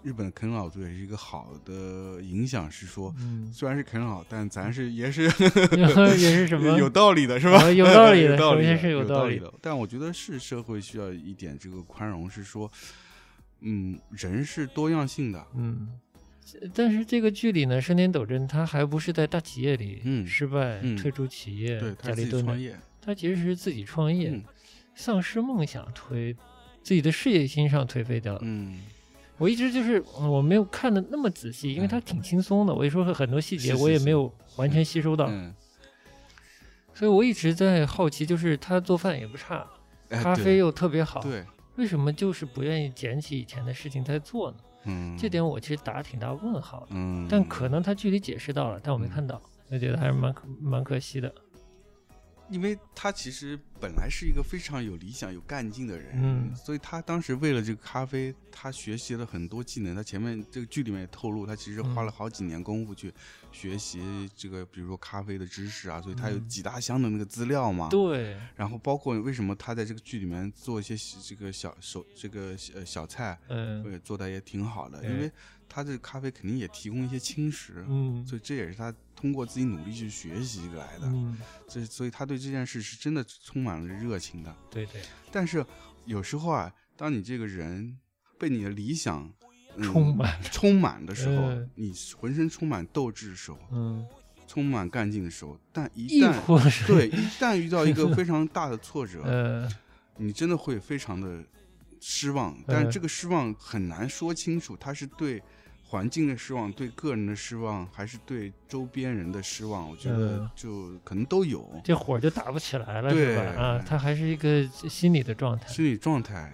[0.04, 3.14] 日本的啃老族也是一个好的影响，是说。
[3.20, 5.24] 嗯，虽然是啃老，但咱是也是
[5.78, 7.58] 也是什么有道理的，是吧？
[7.62, 9.54] 啊有道理的 有道理的，首先是有有道理理的。
[9.62, 12.72] 但我觉得是社会需要一点这个宽容，是说，
[13.60, 15.88] 嗯，人是多样性的，嗯，
[16.74, 24.44] 但是这个剧里呢，生田斗真他还不是在大企业里嗯失败、嗯退出企业，家里蹲着，他其实是自己创业，嗯
[24.96, 26.36] 丧失梦想，颓
[26.84, 28.40] 自己的事业心上颓废掉了。
[28.44, 28.82] 嗯，
[29.38, 35.54] 我一直就是嗯我没有看的那么仔细，因为它挺轻松的，我一说很多细节我也没有完全吸收到，嗯，
[36.94, 39.66] 所以我一直在好奇，就是他做饭也不差，
[40.10, 41.46] 哎咖啡又特别好，对，
[41.78, 44.58] 为什么就是不愿意捡起以前的事情再做呢？
[44.86, 46.88] 嗯，这点我其实打挺大问号的。
[46.92, 51.34] 嗯，但可能他具体解释到了，但我没嗯看到，我觉得还是蛮可蛮可惜的。
[52.52, 59.96] 因为他其实本来是一个非常有理想、有干劲的人，嗯所以他当时为了这个咖啡，他学习了很多技能。
[59.96, 63.12] 他前面这个剧里面也透露，他其实花了好几年功夫去
[63.54, 67.88] 学习这个，比如说咖啡的知识啊，所以他有嗯几大箱的那个资料嘛。
[67.90, 75.32] 对，然后包括为什么他在这个剧里面做一些这个小手这个呃小菜，嗯呃做的也挺好的，对因为
[75.72, 78.26] 他这个咖啡肯定也提供一些轻食，嗯。
[78.26, 81.06] 所以这也是他通过自己努力去学习来的。
[81.06, 81.38] 嗯，
[81.70, 84.54] 这所以他对这件事是真的充满了热情的。
[84.70, 85.66] 对对，但是
[86.06, 87.98] 有时候啊，当你这个人
[88.38, 89.24] 被你的理想、
[89.78, 90.42] 嗯充满。
[90.44, 91.70] 充满的时候，嗯。
[91.76, 94.06] 你浑身充满斗志的时候，嗯，
[94.46, 99.70] 充满干劲的时候，但一旦对一旦遇到一个非常大的挫折， 呃。
[100.18, 101.44] 你真的会非常的
[102.00, 102.56] 失望。
[102.68, 105.42] 但嗯是这个失望很难说清楚，他是对
[105.92, 109.90] 环境的失望、对个人的失望，还是对周边人的失望？
[109.90, 111.70] 我觉得嗯就可能都有。
[111.84, 113.36] 这火就打不起来了，对？
[113.36, 115.68] 啊，他还是一个心理的状态。
[115.68, 116.54] 心理状态，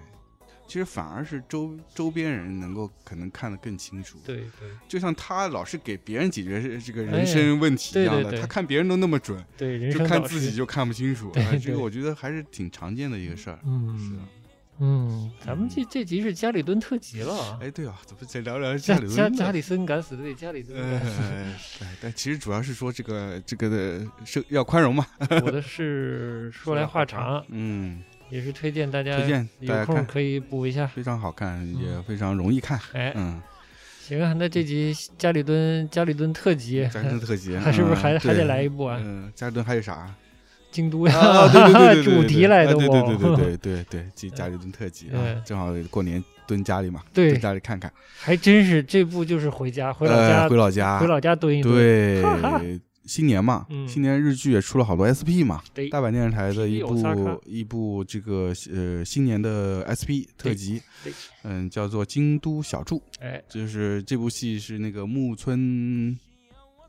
[0.65, 4.17] 其实反而是周周边人能够可能看得更清楚。
[4.25, 10.23] 对对就像他老是给别人解决这个哎人生问题一样的，他看别人都那么准，对，就看。
[10.23, 11.29] 自己就看不清楚。
[11.29, 13.57] 对哎这个我觉得还是挺常见的一个事儿。
[13.57, 14.19] 是嗯的
[14.79, 17.59] 嗯，咱们这这集是加里敦特辑了啊。
[17.61, 21.87] 哎，对啊，咱们再聊聊加里蹲的家家里森敢死队，加里敦敢死队。
[21.87, 25.05] 哎，但其实主要是说这个这个的是要宽容嘛。
[25.43, 30.85] 我的是说来话长，嗯，也是推荐大家推荐大家有空可以补一下。
[30.85, 32.79] 非常好看，也非常容易看。
[32.93, 33.41] 哎，嗯，
[33.99, 38.99] 行啊，那这集加里敦加里敦特辑，加里敦特辑还是不是嗯还还得来一部啊？
[39.01, 40.13] 嗯，加里敦还有啥？
[40.71, 45.07] 京都呀，啊，对对对对对， 主题来的对对对哦对对对对，这家里蹲特辑
[45.45, 47.29] 正好过年蹲家里嘛，对。
[47.29, 51.73] 蹲家里看看，还真是这部就是回家回老家、呃回老家，回老家蹲一蹲。
[51.75, 52.61] 对哈哈，
[53.05, 53.87] 新年嘛，嗯。
[53.87, 55.87] 新年日剧也出了好多 SP 嘛，对。
[55.89, 66.17] 大阪电视台的一部一部这个呃新年的 SP 特辑对，嗯，叫做《京都小筑》，哎，就是这部戏是那个木村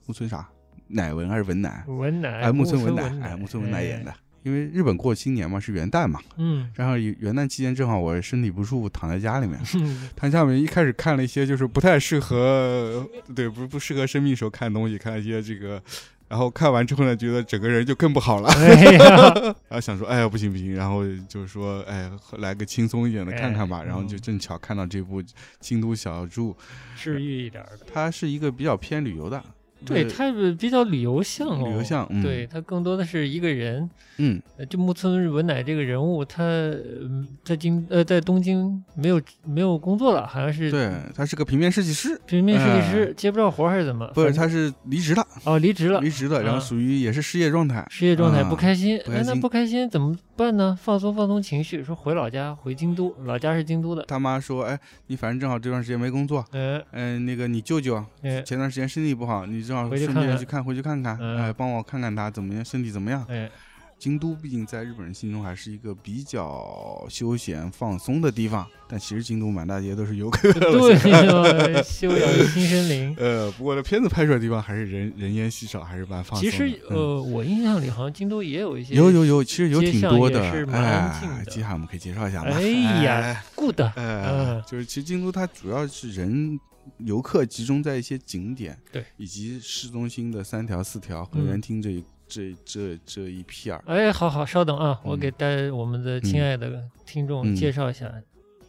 [0.07, 0.49] 木村啥
[0.89, 1.85] 乃文还是文乃？
[1.87, 4.15] 文乃，哎，木村文文乃，哎，木村文乃演哎的。
[4.45, 15.83] 因为日本过新年嘛，是元旦嘛，嗯，然后元旦期间正好我身体不舒服，躺在家里面，嗯 躺在家里面一开始看了一些就是不太适合，对，不不适合生病时候看的东西，看一些这个，
[16.29, 18.49] 然后看完之后呢，觉得整个人就更不好了，
[19.69, 25.21] 然后想说，哎呀不行不行，然后就是说，哎，来个轻松一点的看看吧，哎然后就嗯正巧看到这部
[25.61, 26.57] 《京都小筑》，
[27.03, 27.85] 治愈一点儿的。
[27.93, 29.43] 它是一个比较偏旅游的，
[29.85, 33.89] 对，他是比较旅游向哦，旅游向，嗯，对，，他更多的是一个人，
[34.19, 40.71] 嗯，呃就木村文乃这个人物，他呃在京呃在东京没有没有工作了，好像是。
[40.71, 42.91] 对，他是个平面设计师，平面设计哎。
[42.91, 44.07] 师，接不着活还是怎么？
[44.15, 46.61] 不是，他是离职了，哦离职了，离职了，然后啊。
[46.61, 49.31] 属于也是失业状态，失业状态啊不开心，不开心。
[49.31, 50.79] 哎那不开心怎么办呢？
[50.81, 63.27] 放松放松情绪，说回老家，回京都，老家是京都的，他妈说，哎，你反正正好这段时间没工作，呃，嗯、那个你舅舅哎前段时间身体不好，你正好顺便去看，回去看看，嗯哎，帮我看看他怎么样，身体怎么样。
[63.29, 63.51] 哎，
[63.99, 70.51] 京都毕竟在日本人心中还是一个比较休闲放松的地方，但其实京都满大街都是游客。
[70.55, 73.17] 对，呃修养新森林。
[73.19, 76.69] 呃，不过这片子拍出来的地方还是人人烟稀少，还是蛮放松其的。
[76.69, 82.51] 实，嗯呃，我印象里好像京都也有一些有有有，其实有挺多的是，蛮安静哎，的接下来我们可以介绍一下嘛。
[82.53, 82.63] 哎
[83.03, 86.59] 呀哎 good，哎，嗯就是其实京都它主要是人
[86.99, 93.83] 游客集中在一些景点，对，以及市中心的三条、四条和嗯园厅这一、这这这一片儿。
[93.87, 98.11] 哎，好好，稍等啊，我嗯给大我们的亲爱的听众嗯介绍一下，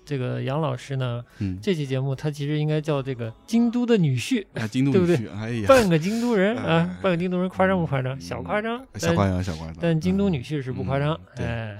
[0.05, 8.15] 这个杨老师呢，嗯，这期节目他其实应该叫这个京都的女婿，啊，京都对不对女婿，哎呀，半个京都人哎啊，半个京都人，夸张不夸张？
[8.17, 9.75] 嗯小夸张，但小夸张，小夸张。
[9.79, 11.77] 但京都嗯女婿是不夸张哎，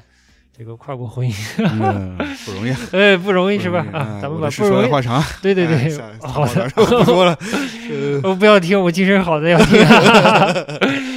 [0.55, 3.79] 这个跨国婚姻， 嗯不容易，哎，不容易是吧？
[3.93, 7.33] 啊，咱们把不容易，话长，对对对好的，不说了。
[7.89, 9.79] 呃我不要听，我精神好的要听。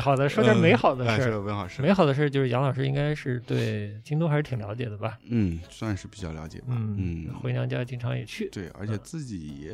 [0.00, 1.40] 嗯，好的，说点美好的哎事儿。
[1.40, 1.82] 美好事。
[1.82, 5.18] 美好的事儿就是杨老师应该是对京东还是挺了解的吧？
[5.28, 6.66] 嗯，算是比较了解吧。
[6.70, 9.72] 嗯，嗯，回娘家经常也去，对，而且自己也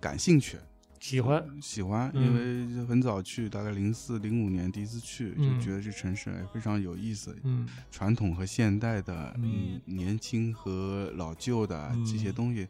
[0.00, 0.56] 感兴趣，
[1.00, 1.44] 喜欢。
[1.60, 12.68] 喜欢，嗯因为很早去，大概零四零五年第一次去，嗯就觉得这城市哎非常有意思，嗯传统和现代的，嗯嗯，年轻和老旧的嗯这些东西。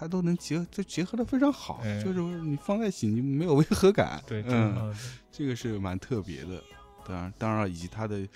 [0.00, 4.18] 它都能结，就结合的非常好，哎就是你放在一起，你没有违和感。
[4.26, 4.96] 对，挺嗯，
[5.30, 6.62] 这个是蛮特别的。
[7.06, 8.26] 当然，当然，以及它的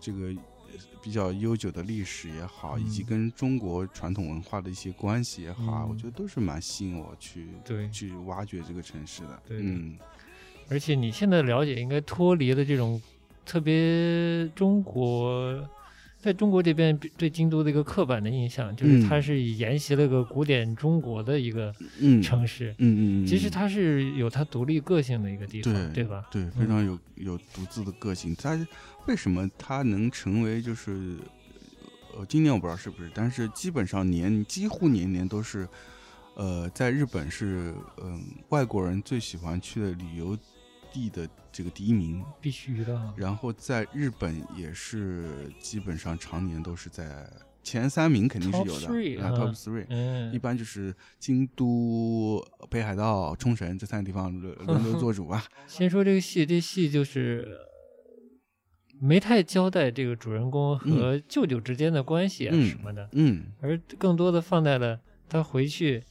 [0.00, 9.42] 这个呃比较悠久的历史也好，以及嗯跟中国传统文化的一些关系也好，嗯我觉得都是蛮吸引我去对去挖掘这个城市的。
[9.48, 9.98] 对的嗯，
[10.70, 13.02] 而且你现在了解应该脱离了这种
[13.44, 15.68] 特别中国，
[16.20, 22.70] 在中国这边对京都的一个刻板的印象，就是嗯它是沿袭了个古典中国的一个嗯城市。
[22.78, 26.26] 嗯嗯嗯，其实它是有它独立个性的一个地方，对对吧？
[26.30, 28.34] 对非常有有独自的个性。
[28.34, 28.58] 它
[29.06, 31.16] 为什么它能成为就是
[32.16, 35.68] 呃，今年我不知道是不是，但是基本上年几乎年年都是。
[36.40, 40.38] 呃，在日本是嗯、外国人最喜欢去的旅游
[40.92, 43.14] 地的这个第一名，必须的。
[43.16, 47.30] 然后在日本也是基本上常年都是在
[47.62, 49.84] 前三名，肯定是有的 three，啊，top three。
[49.90, 55.44] 嗯，一般就是京都、北海道、冲绳这三个地方轮轮流做主吧。
[55.66, 57.58] 先说这个戏，这戏就是
[59.00, 64.98] 没太交代这个主人公和舅舅之间的关系啊什么的，嗯而更多的放在了
[65.28, 66.02] 他回去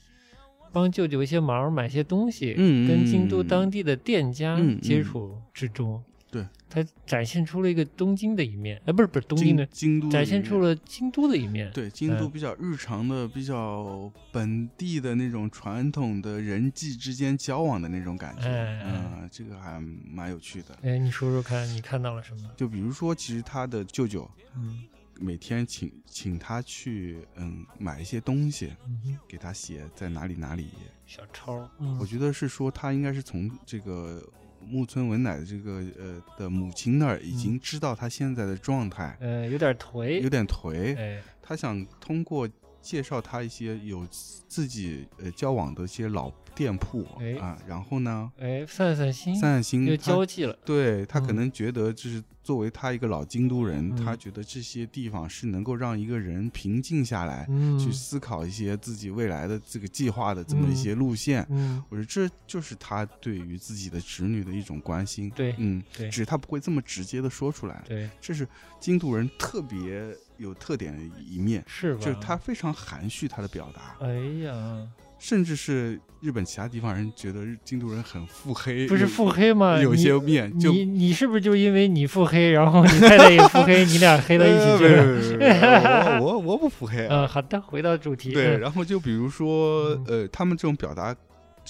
[0.72, 6.02] 帮舅舅一些忙，买些东西，嗯跟京都当地的店家嗯接触之中。
[6.30, 11.70] 对，他展现出了一个东京的一面，哎，不是不是东京的京，京都展现出了京都的一面。
[11.72, 18.46] 对京都嗯比较日常的、比较本地的那种传统的人际之间交往的那种感觉。
[18.46, 20.76] 哎嗯，这个还蛮有趣的。
[20.82, 22.50] 哎，你说说看，你看到了什么？
[22.54, 24.82] 就比如说，其实他的舅舅嗯
[25.18, 30.68] 每天请请他去，嗯，买一些东西，嗯，给他写在哪里哪里。
[31.06, 31.98] 小抄，嗯。
[31.98, 34.22] 我觉得是说他应该是从这个
[34.60, 40.20] 木村文乃的这个呃的母亲那儿已经知道他现在的状态，呃有点颓。
[40.20, 42.48] 有，点颓，哎，他想通过
[42.80, 50.58] 介绍他一些有自己呃交往的一些老店铺哎啊，然后呢，哎，散散心，散散心，有交际了。
[50.64, 61.46] 对他可嗯能觉得，就是作为他一个老京都人，他嗯觉得这些地方是能够让一个人平静下来，嗯，去思考一些自己未来的这个计划的这么一些路线。
[61.50, 65.30] 嗯，我觉得这就是他对于自己的侄女的一种关心。
[65.30, 67.84] 对嗯，对只是他不会这么直接的说出来。
[67.86, 68.48] 对，这是
[68.80, 72.00] 京都人特别有特点的一面，是吧？
[72.00, 74.14] 就是他非常含蓄他的表达，哎
[74.44, 74.86] 呀，
[75.18, 79.80] 甚至是日本其他地方人觉得京都人很腹黑，不是腹黑吗？
[79.82, 86.20] 有些面就你你是不是就因为你腹黑，然后你太太也腹黑，你俩黑到一起去了？
[86.22, 87.22] 我我我不腹黑啊。
[87.26, 88.32] 嗯，好的，回到主题。
[88.32, 91.14] 对，嗯然后就比如说嗯，呃，他们这种表达。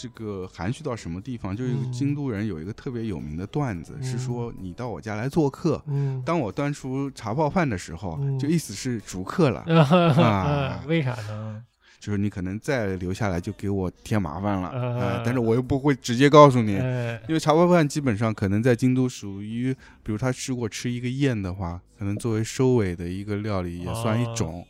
[0.01, 1.57] 这个含蓄到什么地方？
[1.57, 1.93] 就是嗯。
[1.93, 8.39] 京都人有一个特别有名的段子，是嗯说你到我家来做客，嗯，当我端出茶泡饭的时候，嗯。
[8.39, 9.61] 就意思是逐客了，
[10.23, 11.63] 啊，为啥呢？
[11.99, 14.99] 就是你可能再留下来就给我添麻烦了，啊。
[15.01, 19.75] 呃但是我又不会直接告诉你，哎，因为茶泡饭基本上可能在京都属于，
[20.05, 24.35] 比如他吃过吃一个宴的话，可能作为收尾的一个料理也算一哦。
[24.37, 24.65] 种，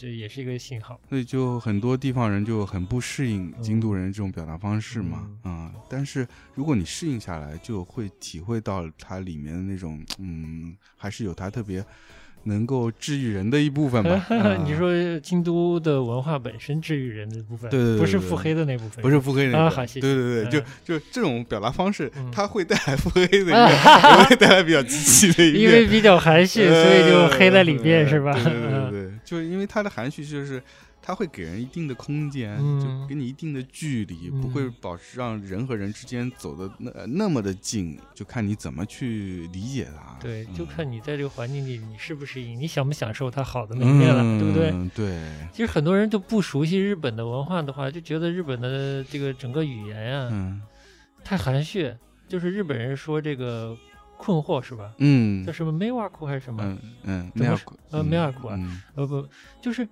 [0.00, 0.98] 这也是一个信号。
[1.08, 11.84] 所以就很多地方人就很不适应京都人这种表达方式嘛，嗯啊、但是如果你适应下来，就会体会到它里面的那种，嗯，还是有它特别
[12.44, 14.12] 能够治愈人的一部分吧。
[14.34, 14.90] 啊你说
[15.20, 20.50] 京都的文化本身治愈人的部分，对对对对不是腹黑的那部分，不是腹黑那个，啊好谢谢对对对，嗯
[20.86, 25.60] 就就这种表达方式，嗯 它会带来腹黑的一面， 也会带来比较积极的一面。
[25.62, 28.32] 因为比较含蓄，所以就黑在里边，呃是吧？
[29.30, 30.60] 就是因为它的含蓄，就是
[31.00, 32.80] 它会给人一定的空间，嗯。
[32.80, 34.40] 就给你一定的距离，嗯。
[34.40, 40.18] 不会保持让人和人之间走的那那么的近，就看你怎么去理解它。
[40.18, 44.70] 对，就嗯看你在这个环境里你适不适应，你享不享受它好的那一面了，对不对？
[44.72, 45.20] 嗯对，
[45.52, 50.60] 其实很多人就不熟悉日本的文化的话，就觉得日本的这个整个语言呀、嗯。
[51.22, 51.94] 太含蓄，
[52.26, 53.76] 就是日本人说这个
[54.20, 54.92] 困惑是吧？
[54.98, 55.44] 嗯。
[55.46, 56.78] 叫什么梅瓦库还是什么？
[57.04, 58.80] 嗯梅尔库呃梅尔库啊嗯。
[58.94, 59.26] 呃不，
[59.62, 59.88] 就是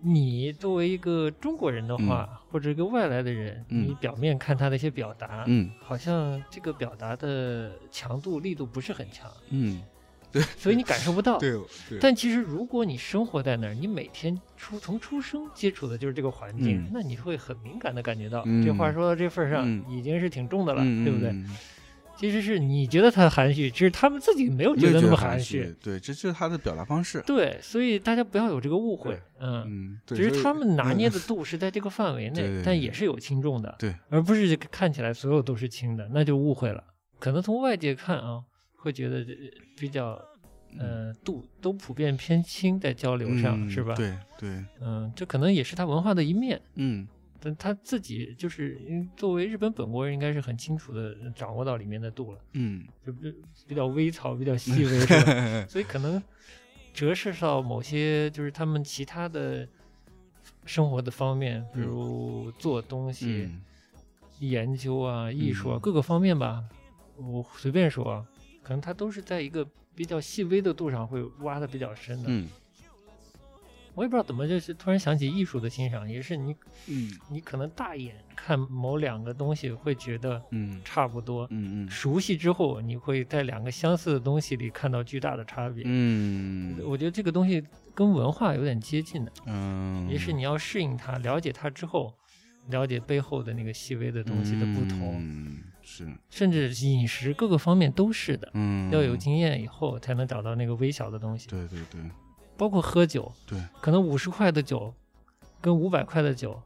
[0.00, 3.88] 你作为一个中国人的话，或者一个外来的人，嗯。
[3.88, 5.70] 你表面看他的一些表达，嗯。
[5.80, 9.82] 好像这个表达的强度力度不是很强，嗯，
[10.32, 10.42] 对。
[10.56, 11.38] 所以你感受不到。
[11.38, 11.52] 对
[11.88, 16.90] 对，但其实，如果你生活在那儿，你每天出从出生接触的就是这个环境，嗯。
[16.92, 18.42] 那你会很敏感的感觉到。
[18.46, 18.64] 嗯。
[18.64, 19.84] 这话说到这份儿上，嗯。
[19.88, 21.32] 已经是挺重的了，嗯对不对？
[22.22, 27.20] 嗯其实是你觉得他含蓄，其实他们自己没有觉得那么含含蓄。，对，这就是他的表达方式。
[27.26, 29.64] 对，所以大家不要有这个误会，嗯。
[29.66, 36.84] 嗯，对只是他们拿捏嗯的度是在这个范围内，但也是有轻重的，对，而不是看起来所有都是轻的，那就误会了。
[37.18, 38.40] 可能从外界看啊，
[38.76, 39.26] 会觉得
[39.76, 40.20] 比较
[40.78, 47.06] 呃度都普遍偏轻，在交流上、嗯是吧？，对对，嗯，这可能也是他文化的一面，嗯
[47.44, 53.34] 但他自己就是因作为日本本国人，应该是很清楚的掌握到里面的度了，嗯，就比
[53.66, 55.00] 比较微草，比较细微？
[55.66, 56.22] 所以可能
[56.94, 59.66] 折射到某些就是他们其他的
[60.64, 63.60] 生活的方面，比如做东西、嗯
[64.38, 66.64] 研究啊、艺术啊、嗯各个方面吧。
[67.16, 68.26] 我随便说啊，
[68.62, 69.64] 可能他都是在一个
[69.94, 72.24] 比较细微的度上会挖的比较深的。
[72.26, 72.48] 嗯
[73.94, 76.56] 我也不知道怎么就是突然想起艺术的欣赏，也是你
[76.88, 85.84] 嗯你可能大眼看某两个东西会觉得嗯差不多，嗯嗯熟悉之后你会在两个相似的东西里看到巨大的差别。
[85.86, 87.62] 嗯我觉得这个东西
[87.94, 92.14] 跟文化有点接近的，嗯，也是你要适应它，了解它之后，
[92.70, 98.48] 了解背后的那个细微的东西的不同，嗯是甚至饮食各个方面都是的。
[98.54, 101.48] 嗯要有经验以后，才能找到那个微小的东西。
[101.48, 102.00] 对对对
[102.56, 104.92] 包括喝酒，对，可能五十块的酒
[105.60, 106.60] 跟五百块的酒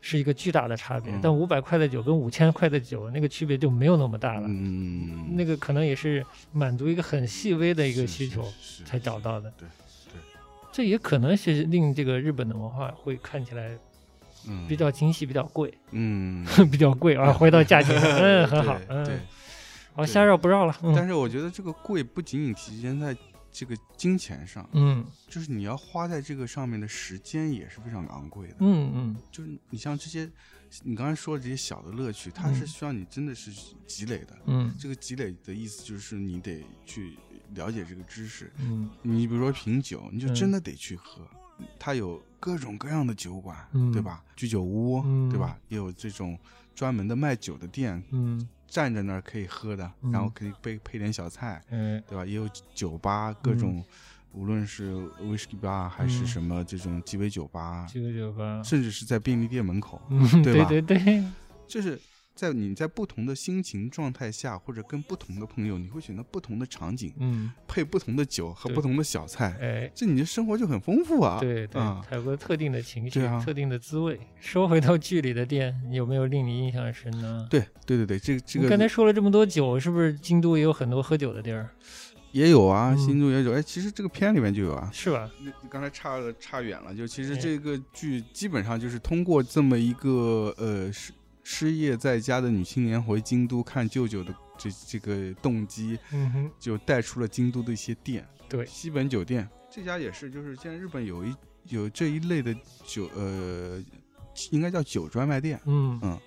[0.00, 1.20] 是一个巨大的差别，嗯。
[1.22, 4.46] 但五百块的酒跟五千块的酒那个区别就没有那么大了。
[4.46, 8.44] 嗯那个可能也是满足一个很细微的一个需求
[8.84, 9.52] 才找到的。
[9.58, 9.68] 对
[10.12, 10.20] 对，
[10.72, 13.76] 这也可能是令这个日本的文化会看起来
[14.48, 14.66] 嗯。
[14.68, 16.44] 比较精细、比较贵，嗯。
[16.70, 17.32] 比较贵啊。
[17.32, 19.20] 回到价钱上，嗯，很好，嗯，
[19.94, 20.94] 好，瞎绕不绕了，嗯。
[20.94, 23.14] 但是我觉得这个贵不仅仅体现在
[23.58, 28.54] 这个金钱上，嗯就是你要花在这个上面的时间也是非常昂贵的。
[28.60, 30.30] 嗯嗯，就是你像这些，
[30.84, 33.50] 你刚才说的这些小的乐趣，它嗯是需要你真的是
[33.84, 34.38] 积累的。
[34.46, 37.18] 嗯这个积累的意思就是你得去
[37.54, 38.52] 了解这个知识。
[38.58, 41.26] 嗯你比如说品酒，你就嗯真的得去喝。
[41.80, 44.22] 它有各种各样的酒馆，嗯对吧？
[44.36, 45.58] 居酒屋，嗯对吧？
[45.66, 46.38] 也有这种
[46.76, 50.12] 专门的卖酒的店，嗯站在那儿可以喝的，嗯。
[50.12, 52.24] 然后可以配配点小菜，嗯对吧？
[52.24, 53.82] 也有酒吧，各种、
[54.32, 61.24] 无论是 whisky bar 还是嗯什么这种鸡尾酒吧，鸡尾酒吧，甚至是在便利店门口，嗯，对对吧对对，
[61.66, 61.98] 就是
[62.38, 71.40] 在你在不同的心情状态下，或者跟不同的朋友，你会选择不同的场景，嗯，配不同的酒和不同的小菜，哎，这你的生活就很丰富啊。
[71.40, 74.20] 对对，啊它有个特定的情绪特定的滋味。
[74.38, 77.44] 说回到剧里的店，有没有令你印象深呢？
[77.50, 81.68] 对对对对，这个这个刚才说了这么多酒，是不是京都也有很多喝酒的地儿？
[82.30, 83.54] 也有啊，嗯新竹也有。
[83.54, 84.88] 哎，其实这个片里面就有啊。
[84.92, 85.28] 是吧？
[85.40, 91.10] 那刚才差了差远了，就其实哎这个剧基本上就是通过这么一个呃失
[91.50, 101.34] 失业在家的女青年回京都看舅舅的这这个动机，嗯哼，就带出了京都的一些店，对，西本酒店这家也是，就是现在日本有一
[101.64, 103.82] 有这一类的酒，呃，
[104.50, 106.20] 应该叫酒专卖店，嗯嗯，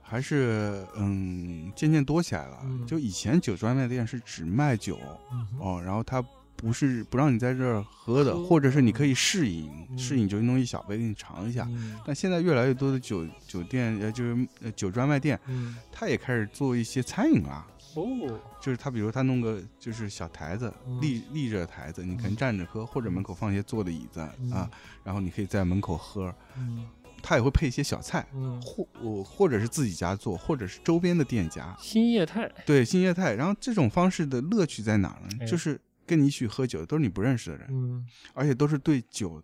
[0.00, 2.60] 还是嗯渐渐多起来了。
[2.62, 4.96] 嗯就以前酒专卖店是只卖酒
[5.32, 6.24] 嗯哦，然后它
[6.56, 9.98] 不是不让你在这儿喝的，或者是你可以试饮，嗯。
[9.98, 11.66] 试饮就弄一小杯给你尝一下。
[11.70, 11.98] 嗯。
[12.04, 17.66] 但现在越来越多的酒酒店，呃，就是呃酒专卖店，嗯，它也开始做一些餐饮啦。
[17.94, 24.50] 哦，就是他，比如他弄个就是小台子嗯，立立着台子，你可以嗯站着喝，或者门口放一些坐的椅子嗯。
[24.50, 24.70] 啊，
[25.04, 26.34] 然后你可以在门口喝。
[26.56, 26.86] 嗯。
[27.24, 33.34] 他也会配一些小菜，嗯，或我或者是自己家做，或者是周边的店家，新业态，对新业态。
[33.34, 35.36] 然后这种方式的乐趣在哪儿哎。
[35.36, 35.46] 呢？
[35.46, 35.80] 就是
[36.12, 39.42] 跟你一起喝酒的都是你不认识的人，嗯而且都是对酒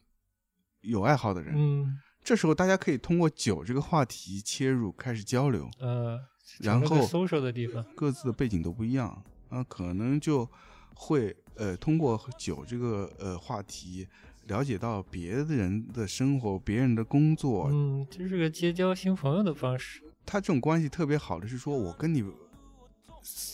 [0.82, 1.54] 有爱好的人。
[1.56, 5.66] 嗯这时候大家可以通过酒这个话题切入，开始交流。
[5.78, 6.20] 呃，
[6.60, 10.46] 然后 social 的地方，各自的背景都不一样啊，可能就
[10.94, 14.06] 会呃通过酒这个呃话题
[14.48, 17.70] 了解到别的人的生活、别人的工作。
[17.72, 22.22] 嗯，这是个结交新朋友的方式，他这种关系特别好的是说，我跟你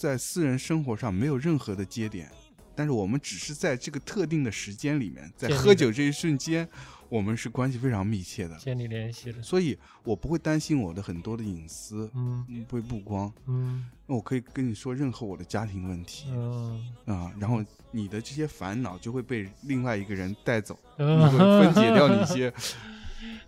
[0.01, 2.29] 在私人生活上没有任何的接点，
[2.75, 6.69] 但是我们只是在这个特定的时间里面，在喝酒这一瞬间，
[7.09, 13.33] 我们是关系非常密切的，建立联系了，所以我不会担心我的很多的隐私嗯嗯被曝光。
[13.47, 16.27] 嗯那我可以跟你说任何我的家庭问题。
[16.31, 22.53] 嗯啊，然后你的这些烦恼就会被另外一个人带走， 你嗯，会分解掉你一些，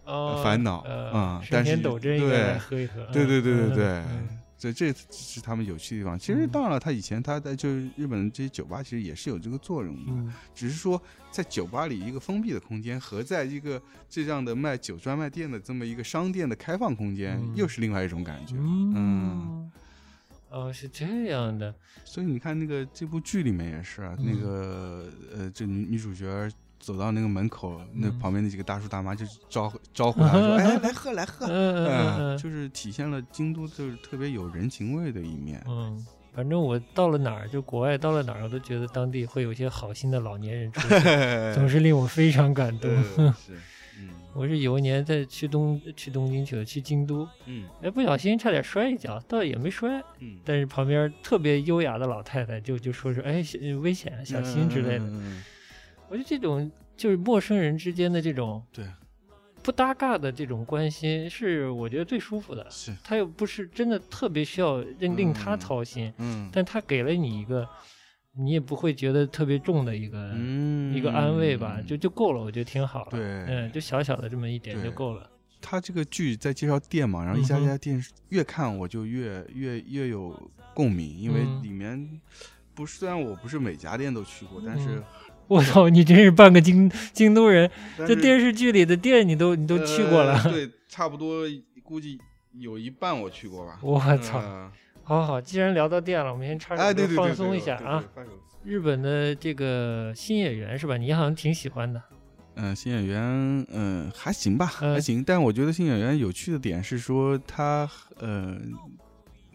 [0.04, 6.18] 哦烦恼呃啊但是对喝一喝，对对对对嗯对嗯这这是他们有趣的地方。
[6.18, 6.48] 其实嗯。
[6.50, 10.32] 当然了，他以前他在就是日本这些酒吧其实也是有这个作用的，嗯。
[10.54, 11.00] 只是说
[11.30, 17.54] 在酒吧里一个封闭的空间和在一个这样的卖酒专卖店的这么一个商店的开放空间，嗯。
[17.54, 18.56] 又是另外一种感觉。
[18.58, 19.70] 嗯，
[20.48, 31.46] 哦，是这样的，所以你看那个这部剧里面也是啊，那嗯个呃，这女女主角走到那个门口，那嗯旁边那几个大叔大妈就招呼招呼他 说：“哎，来喝来喝。
[32.36, 35.62] 就是体现了京都就是特别有人情味的一面。
[35.68, 36.04] 嗯。
[36.34, 42.90] 反正我到了哪儿，就国外到了哪儿，我都觉得当地会有一些好心的老年人出现， 总是令我非常感动。
[43.32, 43.54] 是，
[43.98, 53.42] 嗯我是有一年在去东去东京去了，去京都，嗯哎，不小心差点摔一跤，倒也没摔，嗯，但是旁边特别优雅的老太太就就说是哎
[53.80, 55.06] 危险小心之类的。
[55.06, 55.42] 嗯嗯嗯
[56.08, 58.84] 我觉得这种就是陌生人之间的这种对，
[59.62, 62.66] 不搭嘎的这种关心，是我觉得最舒服的。
[62.70, 67.68] 是，他又不是真的特别需要认定他嗯操心，嗯但他给了你一个，
[68.38, 73.10] 你也不会觉得特别重的一个、嗯一个安慰吧，就就够了，我觉得挺好了。
[73.10, 75.28] 对嗯，就小小的这么一点就够了。
[75.60, 82.20] 他这个剧在介绍店嘛，然后一家一家店越看我就越越越有共鸣，因为嗯里面
[82.72, 85.04] 不是虽然我不是每家店都去过，但是嗯
[85.48, 90.34] 我操，你真是半个京京都人，这电视剧里的店你都你都去过了。
[90.44, 91.44] 呃 对，差不多
[91.82, 92.18] 估计
[92.52, 93.78] 有一半我去过吧。
[93.82, 94.70] 我操，呃
[95.04, 98.02] 好好，既然聊到店了，我们先插哎，首歌对对对，放松一下啊。。
[98.64, 100.96] 日本的这个新演员是吧？
[100.96, 102.02] 你好像挺喜欢的。
[102.56, 105.22] 嗯，新演员，嗯，还行吧，呃还行。
[105.22, 107.88] 但我觉得新演员有趣的点是说他，
[108.18, 108.58] 呃，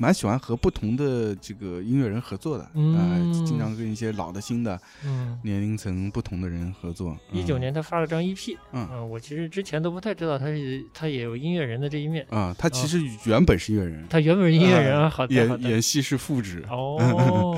[0.02, 7.16] 蛮喜欢和不同的这个音乐人合作的，嗯呃，经常跟一些老的、新的嗯，年龄层不同的人合作。
[7.32, 12.26] 一九年他发了张 EP，嗯嗯，我其实之前都不太知道他是他也有音乐人的这一面。
[12.32, 15.58] 啊，他其实原本是音乐人，他原本是音乐人啊，好的演的。
[15.60, 16.66] 演戏是副职。
[16.68, 16.98] 哦，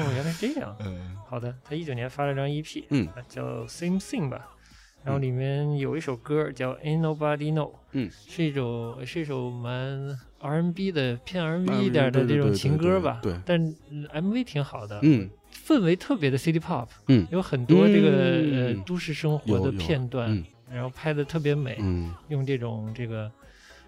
[0.13, 0.75] 原来是这样。
[0.81, 4.49] 嗯好的，他一九年发了张 EP，嗯啊叫 Same Thing 吧，
[5.03, 13.33] 然后里面有一首歌叫 Ain't Nobody Know，嗯，是一首是一首蛮 R&B 的偏 R&B 嗯一点的这种情歌吧，对。
[13.45, 13.57] 但
[13.89, 15.29] 嗯 MV 挺好的，嗯。
[15.65, 17.25] 氛围特别的 City Pop，嗯。
[17.31, 18.83] 有很多这个呃嗯。
[18.85, 20.43] 都市生活的片段，嗯。
[20.71, 22.13] 然后拍的特别美，嗯。
[22.27, 23.31] 用这种这个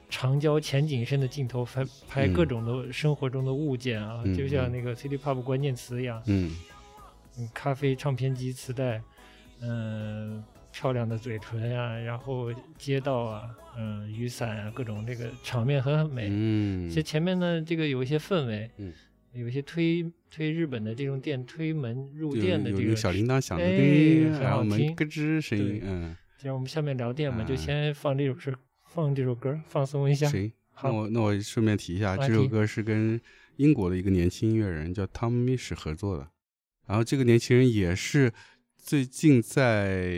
[0.09, 2.33] 长焦前景深的镜头拍拍嗯。
[2.33, 6.55] 各种的生活中的物件啊，嗯就像那个 City Pop 关键词一样，嗯。
[7.37, 9.01] 嗯，咖啡、唱片机、磁带、
[9.61, 10.41] 嗯、
[10.75, 16.27] 漂亮的嘴唇呀、然后街道啊，嗯、雨伞啊，各种这个场面很很美。
[16.29, 16.89] 嗯。
[16.89, 18.91] 其实前面呢，这个有一些氛围，嗯，
[19.31, 24.87] 有一些推推日本的这种店推门入店的这个小铃铛响的哎叮，很然后好听。
[24.87, 28.53] 门咯吱声音，嗯，既然我们下面聊店嘛，就啊先放这首歌，
[28.83, 30.27] 放这首歌放松一下。
[30.27, 30.51] 行？
[30.83, 33.17] 那，我那我顺便提一下，这首歌是跟
[33.55, 36.27] 英国的一个年轻音乐人叫 Tom Misch 合作的，
[36.85, 38.33] 然后这个年轻人也是
[38.85, 40.13] 最近在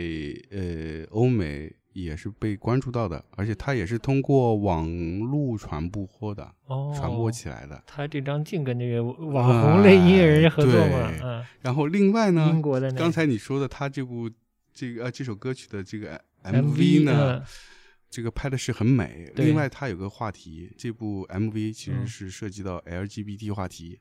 [0.50, 4.86] 呃欧美也是被关注到的，而且他也是通过网
[5.20, 7.82] 络传播的，哦，传播起来的。
[7.86, 14.30] 他这张净跟这个网红类音乐人合作嘛，嗯，然后另外呢英，国的那刚才你说的他这部
[14.74, 17.42] 这个呃这首歌曲的这个 MV 呢，嗯
[18.10, 19.30] 这个拍的是很美。
[19.36, 23.98] 另外，它有个话题，这部 MV 其实嗯是涉及到 LGBT 话题，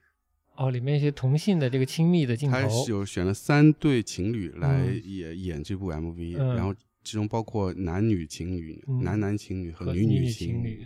[0.57, 10.85] 哦，里面一些同性的这个亲密的镜它头是，有选了三对情侣来嗯演演这部 MV，、嗯然后其中包括男女情侣、嗯男男情侣和女女情侣。。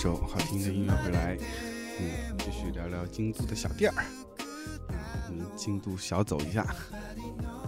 [0.00, 1.36] 首好听的音乐回来，
[1.98, 4.04] 嗯，继续聊聊京都的小店儿。
[4.94, 4.94] 啊，
[5.28, 6.64] 我们京都小走一下，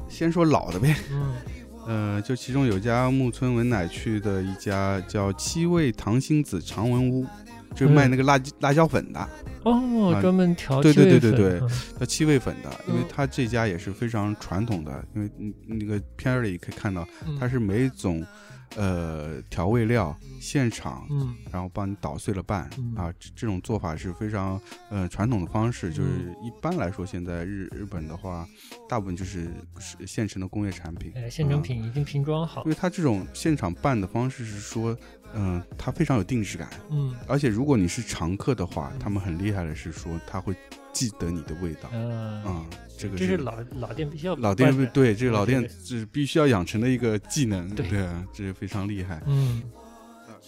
[0.09, 0.95] 先说老的呗。
[1.11, 1.35] 嗯，
[1.89, 7.27] 呃，就其中有家木村文乃去的一家叫七味唐星子长文屋，
[7.75, 9.29] 就是卖那个辣椒辣椒粉的，
[9.65, 11.59] 哦，啊专门调对对对对对。
[11.59, 11.69] 嗯。
[11.99, 13.07] 叫七味粉的，因为嗯。
[13.11, 17.37] 他这家也是非常传统的，因为嗯那个片儿里可以看到，嗯。
[17.41, 18.25] 它是每种
[18.77, 21.35] 呃调味料现场嗯。
[21.51, 22.95] 然后帮你捣碎了拌、嗯。
[22.95, 24.61] 啊，这这种做法是非常
[24.91, 26.37] 呃传统的方式，就是嗯。
[26.43, 28.47] 一般来说，现在日日本的话，
[28.89, 32.63] 大部分就是是现成的工业产品，呃，现成啊品已经瓶装好。
[32.65, 34.97] 因，为它这种现场拌的方式是说，
[35.35, 37.15] 嗯、它非常有定制感，嗯。
[37.27, 40.55] 而且如果你是常客的话，他们很厉害的是说，他会
[40.93, 42.45] 记得你的味道，嗯。
[42.45, 42.67] 啊、
[42.99, 47.87] 这个这是老老店必须要老店对这个老店是必须要养成的一个技能，对。
[48.03, 49.23] 啊这是非常厉害。
[49.27, 49.80] 嗯，啊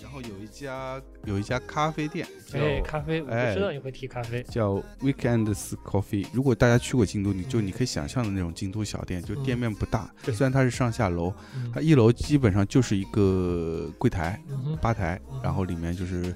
[0.03, 6.26] 然后有一家有一家咖啡店叫、哎，咖啡，我知道你会提咖啡，叫 Weekends Coffee。
[6.32, 11.70] 如果大家去过京都，你就你可以想象的那种京都小店，就店面不大，嗯虽然它是上下楼，嗯。
[11.72, 16.34] 它一楼基本上就是一个柜台、嗯吧台嗯，然后里面就是。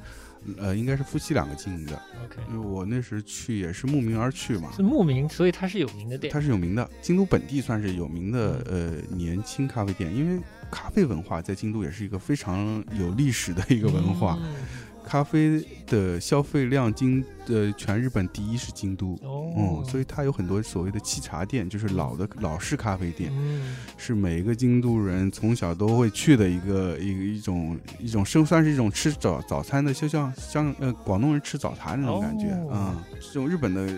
[0.59, 14.38] 呃，应该是夫妻两个经营的，，OK，因为我那时去也是慕名而去嘛，是慕名，所以它是有名的店，它是有名的，京都本地算是有名的呃年轻咖啡店，因为咖啡文化在京都也是一个非常有历史的一个文化。
[14.42, 14.55] 嗯
[15.07, 19.53] 咖啡的消费量京呃全日本第一是京都，哦。
[19.57, 23.77] 嗯，，所以它有很多所谓的沏茶店，就是老的老式咖啡店，嗯。
[23.97, 32.93] 是每一个京都人从小都会去的一个一个一种一种生算是一种吃早早餐的，就像像呃广东人吃早茶那种感觉，哦。
[32.97, 33.89] 嗯，这种日本的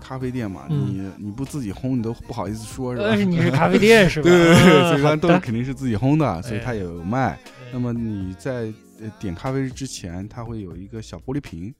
[0.00, 1.12] 咖啡店嘛，嗯。
[1.18, 3.08] 你你不自己烘，你都不好意思说，是吧？
[3.08, 4.30] 呃，你是咖啡店是吧？
[4.30, 6.62] 对 对对，啊所以一般都肯定是自己烘的，所以哎。
[6.64, 7.38] 它也有卖。
[7.44, 8.72] 对那么你在
[9.04, 11.74] 呃点咖啡之前，它会有一个小玻璃瓶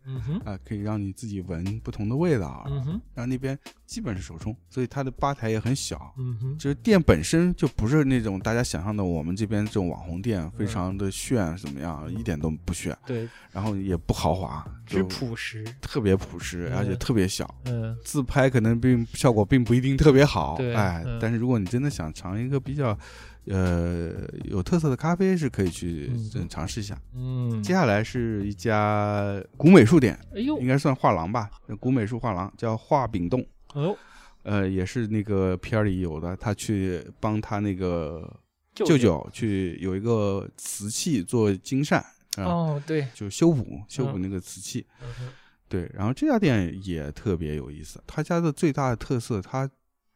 [0.44, 2.64] 啊、可以让你自己闻不同的味道。
[2.68, 6.14] 嗯哼，然后那边基本是手冲，所以它的吧台也很小。
[6.18, 12.10] 嗯哼，就是店本身就不是那种大家想象的我们这边这种网红店，嗯非常的炫怎么样？
[12.12, 17.52] 一点都不炫，对，然后也不豪华，只就朴实，特别朴实，嗯而且特别小。
[17.66, 22.98] 嗯自拍可能并效果并不一定特别好，对哎，嗯但是如果你真的想尝一个比较，
[23.46, 24.12] 呃，
[24.44, 26.10] 有特色的咖啡，是可以去
[26.48, 26.98] 尝试一下。
[27.14, 33.96] 嗯，接下来是一家古美术店，哎呦应，该算画廊吧，古美术画廊叫画饼洞，哦，
[34.42, 38.28] 呃，也是那个片儿里有的，他去帮他那个
[38.74, 38.98] 舅舅。
[38.98, 42.00] 舅去有一个瓷器做金善
[42.36, 44.86] 啊，哦，对，就修补修补嗯那个瓷器。
[45.02, 45.32] 嗯。
[45.66, 49.68] 对，然后这家店也特别有意思，他家的最大的特色，他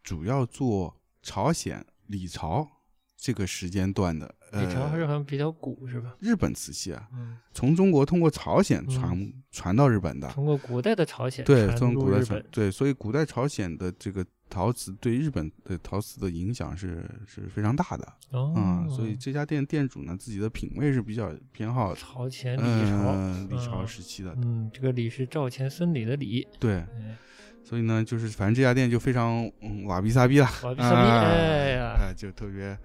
[0.05, 2.69] 主要做朝鲜、李朝
[3.17, 6.15] 这个时间段的，李朝还是呃，好像比较古是吧？
[6.21, 9.75] 日本瓷器啊，嗯，从中国通过朝鲜传、嗯传。
[9.75, 12.21] 到日本的，通过古代的朝鲜对，传从古代
[12.51, 27.17] 对，所以古代朝鲜的这个陶瓷对日本的陶瓷的影响是是非常大的，哦，嗯，所以这家店店主呢自己的品味是比较偏好朝前李朝，嗯李朝嗯时期的，嗯，这个李是赵钱孙李的李，对，哎
[27.63, 32.77] 所以呢，就是反正这家店就非常嗯瓦比萨比了，瓦比萨比，啊哎呀，哎，就特别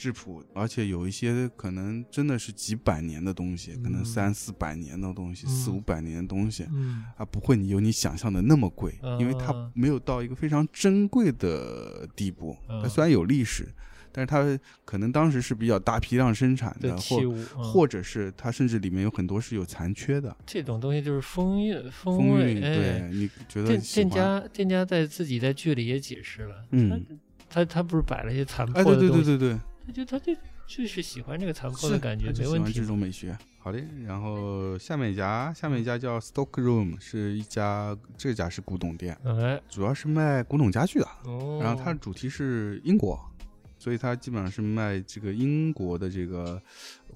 [0.00, 6.66] 质朴，而且有一些可能真的是几百年的东西，可能嗯三四百年的东西，四嗯五百年的东西。
[6.72, 12.56] 嗯，啊，不会，你有你想象的那么贵，因为它嗯没有到一个非常珍贵的地步。
[12.66, 13.68] 它嗯虽然有历史，
[14.10, 20.34] 但是它可能当时是比较大批量生产的，或或者是它甚至里面有很多是有残缺的。
[20.46, 24.10] 这种东西就是风韵风韵，哎对，你觉得店店？
[24.10, 27.04] 家店家在自己在剧里也解释了，嗯，
[27.48, 30.34] 他他不是摆了一些残破的东西，对对对对，他就他就
[30.66, 32.80] 就是喜欢这个残破的感觉，他就喜欢这没问题。
[32.86, 33.36] 种美学。
[33.62, 41.06] 好的，然后下面一家，下面一家叫 Stock Room，是一家这家是古董店，哎，主要是卖古董家具的。
[41.24, 43.20] 哦，然后它的主题是英国，
[43.78, 46.58] 所以它基本上是卖这个英国的这个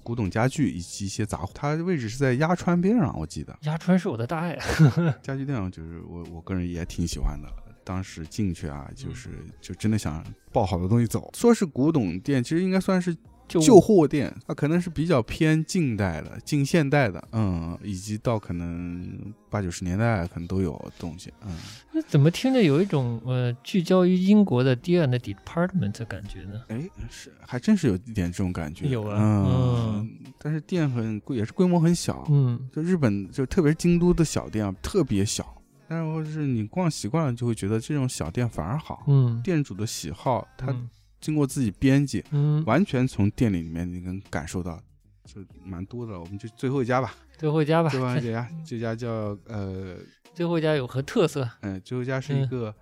[0.03, 1.49] 古董家具以及一些杂货。
[1.55, 3.57] 它的位置是在鸭川边上，我记得。
[3.63, 4.55] 鸭川是我的大爱，
[5.23, 7.49] 家具店就是我我个人也挺喜欢的。
[7.85, 9.29] 当时进去啊，就是
[9.61, 10.21] 就真的想
[10.51, 11.31] 抱好多东西走。
[11.33, 13.15] 说是古董店，其实应该算是
[13.47, 19.07] 旧货店，它可能是比较偏近代的、近现代的，嗯，以及到可能
[19.51, 21.55] 八九十年代可能都有东西，嗯。
[21.93, 26.63] 那怎么听着有一种呃聚焦于英国的 D and Department 的感觉呢？
[26.69, 30.09] 哎，是还真是有一点这种感觉，有啊嗯，
[30.39, 39.03] 但是店很规，也是规模很小，嗯就日本就特别是京都的小店啊，特别小，然后是你逛习惯了，就会觉得这种小店反而好。
[39.07, 40.89] 嗯，店主的喜好，他嗯
[41.21, 44.79] 经过自己编辑，嗯，完全从店里里面你能感受到，
[45.25, 46.19] 就蛮多的了。
[46.19, 49.09] 我们就最后一家吧，最后一家吧，最后一家， 这家叫
[49.47, 49.97] 呃
[50.33, 51.49] 最后一家有何特色？
[51.61, 52.75] 嗯，最后一家是一嗯个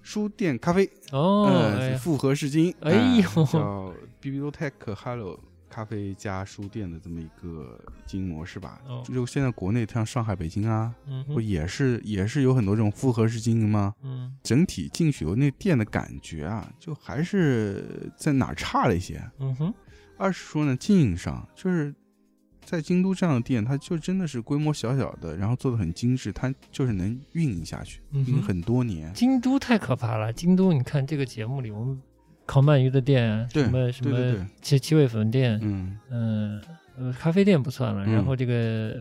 [0.00, 1.48] 书店咖啡，哦，
[2.00, 5.38] 复合式经营，哎嗯呦叫 Bibliotech Hello
[5.72, 8.78] 咖啡加书店的这么一个经营模式吧。
[8.86, 13.94] 哦就现在国内像上海、北京啊，嗯不也是也是有很多这种复合式经营吗？
[14.02, 19.22] 嗯整体进去以后，那店的感觉啊，就还是在哪儿差了一些。
[19.38, 19.74] 嗯哼，
[20.18, 21.94] 二是说呢，经营上就是。
[22.64, 29.12] 在京都这样的店，它就真的是规模小小的，然后做的很精致，它就是能运营下去，运营很多年。
[29.12, 30.32] 京都太可怕了。
[30.32, 32.00] 京都，你看这个节目里，我们
[32.46, 36.60] 烤鳗鱼的店，什么什么七七味粉店，嗯，嗯
[36.98, 38.12] 呃，咖啡店不算了，嗯。
[38.12, 38.94] 然后这个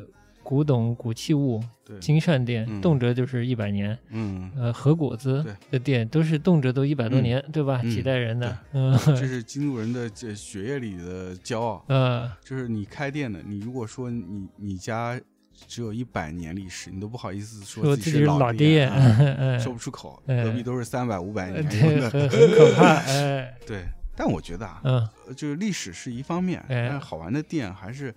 [0.43, 2.79] 古董古器物、对，金善店，嗯。
[2.81, 3.97] 动辄就是一百年。
[4.09, 7.23] 嗯，呃，和果子的店都是动辄都一百多嗯。
[7.23, 7.81] 年，对吧？
[7.83, 11.83] 嗯几代人的，嗯， 这是京都人的这血液里的骄傲。
[11.89, 15.19] 嗯， 就是你开店的，你如果说你你家
[15.67, 18.87] 只有一百年历史，你都不好意思说说自己是老老爹，
[19.59, 22.09] 说不出口，哎隔壁都是三百五百呃年对，的。
[22.09, 23.85] 很很可怕，哎， 对，
[24.15, 28.13] 但我觉得啊，就是历史是一方面，哎但是好玩的店还是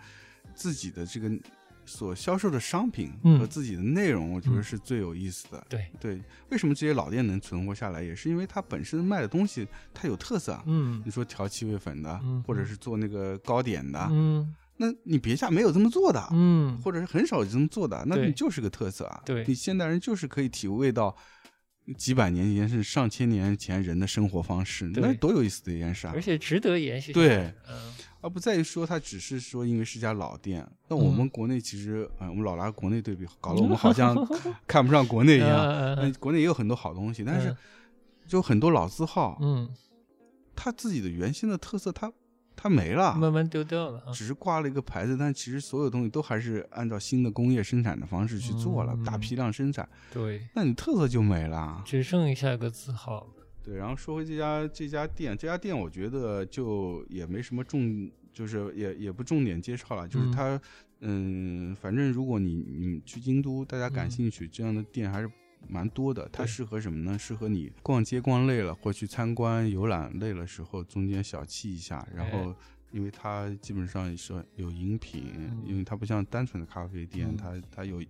[0.55, 1.31] 自己的这个
[1.87, 5.63] 所销售的商品嗯和自己的内容，我觉得嗯是最有意思的。
[5.69, 6.21] 对，对，
[6.51, 10.63] 为什么这些老店能存活下来，也是因为它本身卖的东西它有特色啊。
[10.67, 19.23] 嗯你说调气味粉的，嗯或者是做那个糕点的，嗯那你别家没有这么做的，嗯，或者是很少有这么做的，那你就是个特色啊。
[19.25, 21.15] 对你现代人就是可以体味到
[21.97, 26.21] 几百年前甚至上千年前人的生活方式，那多有意思的一件事啊而！
[26.21, 27.13] 且值得延续。
[27.13, 27.93] 对嗯
[28.25, 30.67] 而不在于说它只是说因为是家老店。
[30.89, 34.17] 那我们嗯国内其实，嗯，我们老拿国内对比，搞得我们好像
[34.67, 35.61] 看不上国内一样。
[35.61, 37.57] 嗯那国内也有很多好东西，但是嗯
[38.27, 39.69] 就很多老字号，嗯，
[40.57, 42.11] 它自己的原先的特色，它
[42.57, 43.15] 它没了。
[43.15, 44.13] 慢慢丢掉了啊。
[44.13, 51.83] 只是挂了一个牌子，但其实所有东西都还是按照新的工业生产的方式去做了，嗯大批量生产，对，那你特色就没了。
[51.85, 53.27] 只剩下个字号。
[53.63, 60.61] 对，然后说回这家这家店，这家店我觉得就也没什么重，就是也也不重点介绍了，就是嗯它，
[61.01, 65.31] 嗯反正如果你你去京都，大家感嗯兴趣，这样的店还是。
[65.69, 67.19] 蛮多的，它适合什么呢？
[67.19, 72.07] 适合你逛街逛累了，或去参观游览累了时候，中间小憩一下。
[72.15, 72.55] 然哎后，
[72.93, 78.03] 因为它基本上是有饮品，嗯因为它不像单纯的咖啡店，嗯它它有，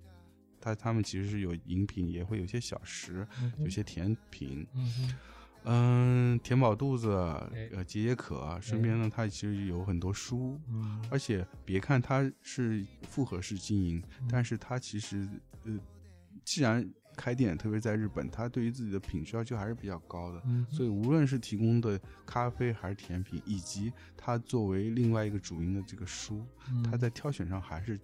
[0.60, 4.66] 它他们其实是有饮品，也会有些小食，嗯有些甜品。
[5.66, 7.10] 嗯填饱肚子，
[7.54, 8.58] 哎呃，解解渴。
[8.60, 15.26] 身边呢，它其实有很多书，嗯而且别看它是复合式经营，但是它其实
[15.64, 15.78] 呃，
[16.44, 16.86] 既然
[17.16, 20.42] 开店，特别在日本，它对于自己的品质要求还是比较高的。
[20.46, 26.44] 嗯，所以无论是提供的咖啡还是甜品，以及它作为另外一个主营的这个书，
[26.84, 27.98] 它嗯在挑选上还是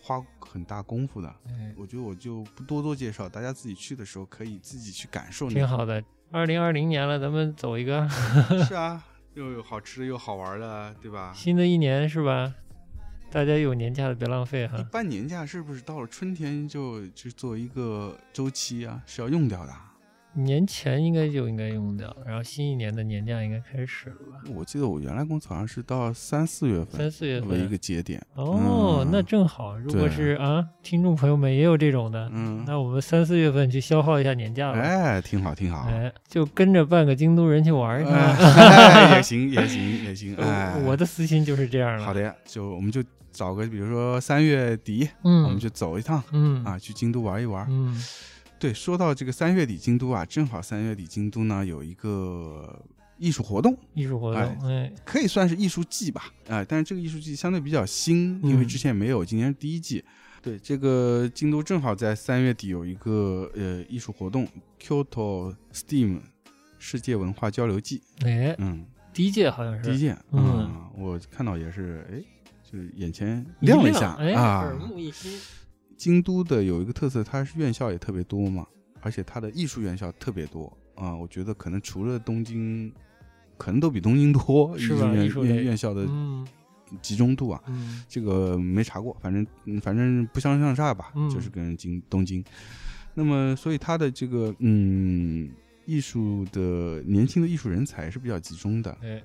[0.00, 1.28] 花很大功夫的。
[1.48, 6.02] 哎我觉得我就不多多介绍，大家自己去的时候可以自己去感受挺好的。
[6.32, 8.08] 二零二零年了，咱们走一个
[8.66, 9.04] 是啊，
[9.34, 11.32] 又有好吃的，又好玩的，对吧？
[11.34, 12.52] 新的一年是吧？
[13.36, 14.82] 大家有年假的别浪费一哈。
[14.90, 19.92] 般年假是不是到了春天就就做一个周期啊，是要用掉的啊？
[20.32, 24.50] 年前应该就应该用掉，然后新一年的年假应该开始了吧？
[24.54, 27.68] 我记得我原来工作好像是到三四月份三四月份为一。
[27.68, 28.18] 个节点。
[28.36, 29.76] 哦，嗯那正好。
[29.76, 34.78] 如果是啊，听众朋友们也有这种的，嗯，那我们三四月份去消耗一下年假吧。
[34.78, 35.86] 哎，挺好，挺好。
[35.90, 38.14] 哎，就跟着半个京都人去玩一趟。
[38.16, 40.34] 哎也行，也行，也行。
[40.40, 42.02] 哎，我的私心就是这样了。
[42.02, 43.02] 好的呀，就我们就
[43.36, 47.66] 找个，比如说三月底，嗯，我们就走一趟嗯啊，去京都玩一玩。
[47.68, 47.94] 嗯
[48.58, 52.82] 对，说到这个三月底京都啊，正好三月底京都呢有一个
[53.18, 60.02] 艺术活动，艺术活动，哎，可以算是艺术季吧，哎、但是这个艺术季相对比较新，因为嗯之前没有，今年是第一季。
[60.40, 64.48] 对，这个京都正好在三月底有一个呃艺术活动
[64.80, 66.20] ，Kyoto Steam
[66.78, 72.22] 世界文化交流季，哎，嗯，第一届好像是第一届，嗯啊我看到也是，哎，
[72.76, 74.74] 就是眼前亮了一下哎，啊耳。
[74.76, 75.32] 目一新。
[75.96, 78.66] 京都的有一个特色，它是院校也特别多嘛，
[79.00, 81.16] 而且它的艺术院校特别多啊。
[81.16, 82.92] 我觉得可能除了东京，
[83.56, 84.94] 可能都比东京多， 艺术
[85.44, 86.46] 院院院校的嗯
[87.00, 87.62] 集中度啊。
[87.66, 92.44] 嗯这个没查过，反正嗯反正不相上下吧，嗯就是跟京东京。
[93.14, 95.50] 那么，所以它的这个嗯，
[95.86, 99.22] 艺术的年轻的艺术人才是比较集中的，哎，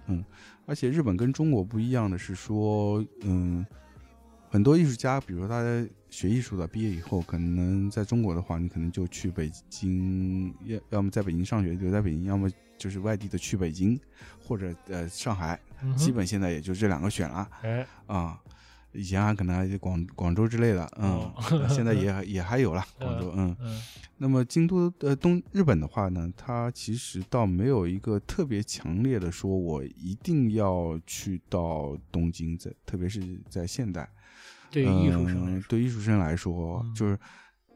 [0.72, 3.65] 而且日本跟中国不一样的是说，嗯，
[4.49, 13.99] 很多艺术家，比如说他学艺术的，毕业以后，可能在中国的话，你可能就去北京，要要么在北京上学留在北京，要么就是外地的去北京
[14.41, 17.49] 或者呃上海，嗯基本现在也就这两个选了。
[17.63, 18.41] 哎，啊、
[18.94, 21.34] 以前还可能还有广广州之类的，嗯，
[21.70, 23.56] 现在也也还有了 广州，嗯。
[23.60, 23.82] 嗯
[24.24, 33.20] 那么京都呃东日本的话呢，它其实倒没有一个特别强烈的说，我一定要去到东京，在特别是
[33.50, 34.08] 在现代，
[34.70, 37.18] 对艺术生嗯，对艺术生来说，嗯就是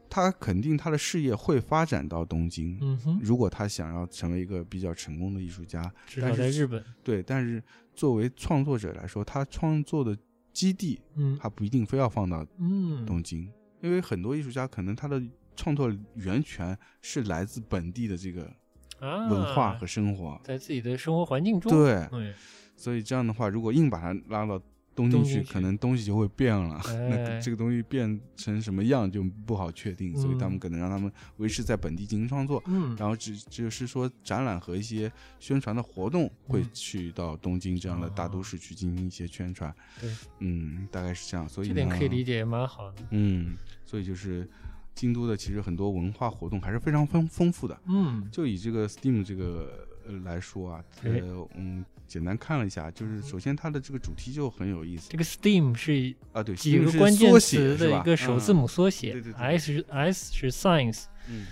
[0.08, 2.78] 他肯定他的事业会发展到东京。
[2.80, 7.64] 嗯哼，如果他想要成为一个比较成功的艺术家，至少在日本，对，但是
[7.96, 10.16] 作为创作者来说，他创作的
[10.56, 11.38] 基地嗯。
[11.40, 13.48] 他不一定非要放到嗯，东京，
[13.82, 15.22] 因为很多艺术家可能他的
[15.56, 18.52] 创作源泉是来自本地的这个
[19.00, 22.34] 啊，文化和生活，在自己的生活环境中，对，哎，
[22.76, 24.60] 所以这样的话，如果硬把它拉到
[24.96, 26.80] 东京去，可能东西就会变了，
[27.10, 32.64] 那哎这个东西变成什么样就不好确定，所以他们嗯可能让他们维持在本地进行创作。
[32.68, 41.48] 嗯，然后只只是说展览和一些宣传的活动会嗯去到东京这样的大都市去进行一些宣传，对，嗯，大概是这样。
[41.48, 44.50] 所以这点可以理解，也蛮好的，嗯，所以就是
[44.94, 47.78] 京都的其实很多文化活动还是非常丰丰富的。
[47.88, 51.10] 嗯，就以这个 Steam 这个呃来说啊，哎。
[51.20, 55.10] 呃，嗯，简单看了一下，就是首先它的这个主题就很有意思。
[55.10, 61.46] 这个 STEAM 是啊，对，几个关键词的一个首字母缩写对对对，S 是 S 是 Science，嗯。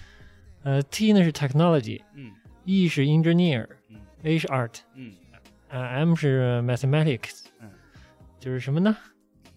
[0.63, 2.89] 呃，T 呢是 Technology，E 嗯。
[2.89, 4.39] 是 Engineer，A 嗯。
[4.39, 5.13] 是 Art，嗯。
[5.69, 7.69] 呃，M 是 Mathematics，嗯。
[8.39, 8.95] 就是什么呢？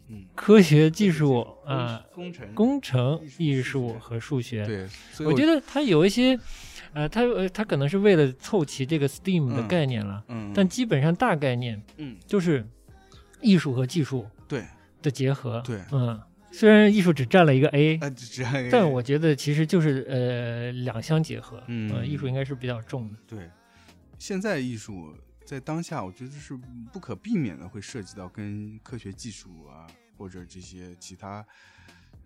[0.08, 0.24] 嗯。
[0.34, 4.64] 科学技术啊、工程工程、艺艺术和数学。
[4.64, 4.88] 对，
[5.26, 6.38] 我觉得它有一些，
[6.96, 12.66] 呃，它呃它可能是为了凑齐这个 STEAM 的嗯概念了，嗯，但基本上大概念嗯就是
[13.42, 14.64] 艺术和技术对，
[15.02, 15.60] 的结合。
[15.60, 16.18] 对嗯，
[16.50, 21.62] 虽然艺术只占了一个 A，啊，这样一个但我觉得其实就是呃两相结合。
[21.66, 23.18] 嗯呃艺术应该是比较重的。
[23.26, 23.50] 对，
[24.18, 26.58] 现在艺术在当下，我觉得是
[26.90, 29.86] 不可避免的会涉及到跟科学技术啊，
[30.16, 31.44] 或者这些其他，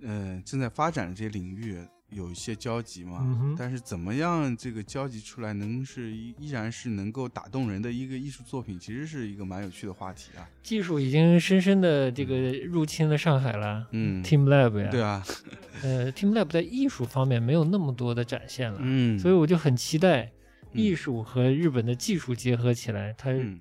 [0.01, 1.77] 呃，正在发展的这些领域
[2.11, 3.19] 有一些交集嘛。
[3.23, 10.49] 嗯但是怎么样这个交集出来，能是依依然是能够打动人的一个艺术作品，其实是一个蛮有趣的话题啊。
[10.63, 13.87] 技术已经深深的这个入侵了上海了。
[13.93, 15.25] 嗯 Team Lab 呀，对啊，
[15.83, 20.31] 呃，Team Lab 在艺术方面没有那么多的展现了，嗯，所以我就很期待
[20.73, 23.61] 嗯艺术和日本的技术结合起来，它嗯。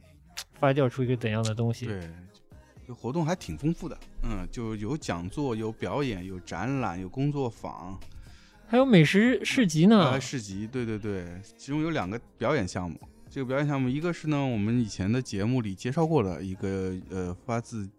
[0.57, 1.85] 发酵出一个怎样的东西？
[1.85, 2.09] 对，
[2.85, 7.97] 这活动还挺丰富的，嗯，就有讲座、有表演、有展览、有工作坊，
[8.69, 10.19] 还有美食市集呢啊，。
[10.19, 11.25] 市集，对对对，
[11.57, 12.95] 其中有两个表演项目。
[13.27, 17.89] 这个表演项目，一个是呢我们以前的节目里介绍过的一个呃发自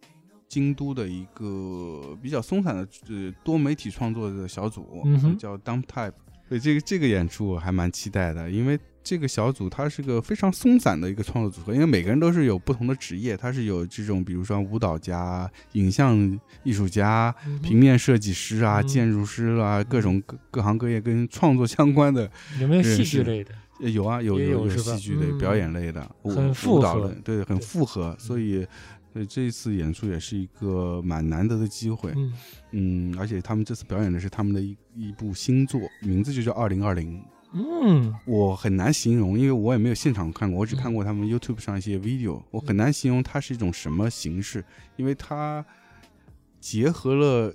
[0.49, 6.13] 京都的一个比较松散的呃多媒体创作的小组，嗯叫 Dump Type。
[6.49, 8.79] 对这个这个演出我还蛮期待的，因为
[9.11, 22.31] 这个小组它是个非常松散的一个创作组合，因为每个人都是有不同的职业，它是有这种比如说舞蹈家、影像艺术家、平面设计师啊、嗯建筑师啦、各种各各行各业跟创作相关的，
[22.61, 23.53] 有没有戏剧类的？
[23.81, 28.65] 呃有啊，有有有戏剧类、嗯表演类的，舞很复合类对，很复合，所以。
[29.13, 32.33] 对这一次演出也是一个蛮难得的机会，嗯，
[32.71, 37.19] 嗯，而且他们这次表演的是他们的一一部新作，名字就叫《二零二零》，
[37.53, 44.65] 嗯，我很难形容，因为我也没有现场看过，我只嗯看过他们 YouTube 上一些 video，我很难形容它是一种什么形式，
[44.97, 45.65] 因为它
[46.61, 47.55] 结合了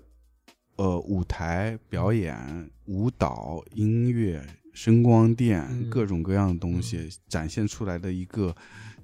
[0.76, 4.46] 呃舞台表演、舞蹈、音乐、
[4.76, 8.54] 声光电、嗯各种各样的东西展现出来的一个，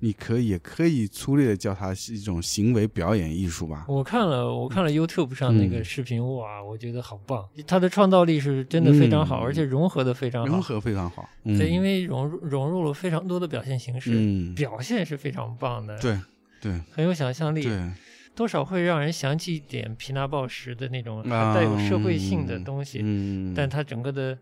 [0.01, 3.85] 你可以也可以粗略的叫它是一种行为表演艺术吧。
[3.87, 5.83] 我看了，我看了 YouTube 上那个嗯。
[5.83, 10.47] 视频，哇，我觉得好棒，他的创造力是真的非常好，嗯而且融合的非常好。
[10.47, 16.19] 融合非常好，嗯、对，因为融入融入了非常多的表现形式，嗯，表现是非常棒的，，对
[16.61, 16.79] 对。
[16.91, 17.91] 很有想象力，对，
[18.35, 24.37] 多少会让人想起一点皮纳鲍什的那种还啊带有社会性的东西，嗯，但它整个的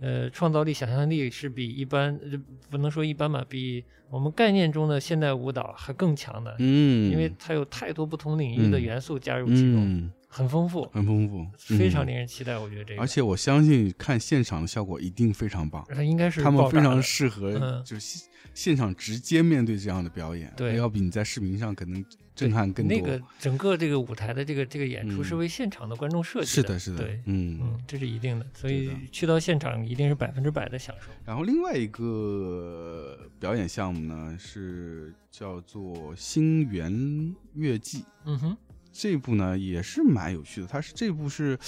[0.00, 2.38] 呃创造力、想象力是比一般呃
[2.70, 12.56] 不能说一般吧，比我们概念中的现代舞蹈还更强的，嗯，因为它有太多不同领域的嗯元素加入其中，嗯，很丰富，很丰富，非常嗯令人期待。
[12.56, 22.04] 我觉得这个，而且我相信看现场的效果一定非常棒，它应该是他们非常适合嗯就是现现场直接面对这样的表演，对要比你在视频上可能
[22.36, 22.96] 震撼更多。
[22.96, 27.58] 那个整个这个舞台的这个这个演出嗯是为现场的观众设计的是的，是的对，，嗯。
[27.60, 31.10] 嗯，这是一定的，所以去到现场一定是百分之百的享受。
[31.24, 38.56] 然后另外一个表演项目呢是叫做《星源月季》，嗯哼，
[38.92, 41.58] 这部呢也是蛮有趣的，它是这部是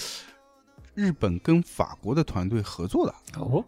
[0.93, 3.65] 日本跟法国的团队合作的，哦，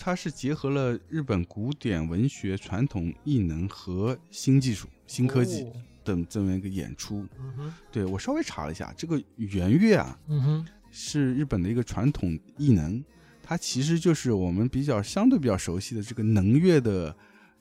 [0.00, 5.72] 它是结合了日本古典文学、传统艺能和新技术、新科技哦
[6.16, 7.26] 的这么一个演出。
[7.38, 13.02] 嗯，对我稍微查了一下，这个圆月啊嗯哼，是日本的一个传统艺能，
[13.42, 17.14] 它其实就是我们比较相对比较熟悉的这个能乐的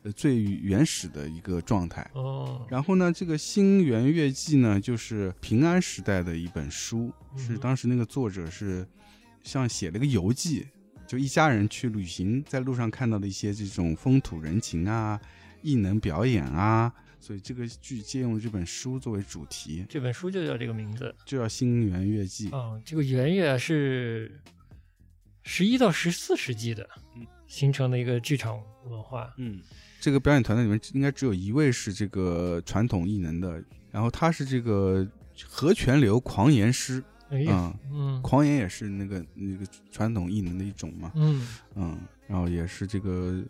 [0.03, 2.09] 呃最原始的一个状态。
[2.13, 8.87] 哦，然后呢，这个《新元月记》呢，就是平安时代的一本书，是嗯当时那个作者是
[9.43, 10.67] 像写了个游记，
[11.07, 15.19] 就一家人去旅行，在路上看到的一些这种风土人情啊、
[15.61, 21.13] 异能表演啊，所以这个剧借用了这本书作为主题，这本书就叫这个名字。
[21.25, 22.49] 就叫《星元月记》。
[22.55, 24.39] 哦，这个圆月是
[25.43, 29.33] 十一到十四世纪的嗯形成的一个剧场文化。
[29.37, 29.61] 嗯，
[29.99, 35.05] 这个表演团队里面应该只有一位是这个传统艺能的，然后他是这个
[35.45, 37.45] 和泉流狂言师，哎
[37.91, 43.43] 嗯狂言也是那个那个传统艺能的一种嘛，嗯，嗯，然后也是这个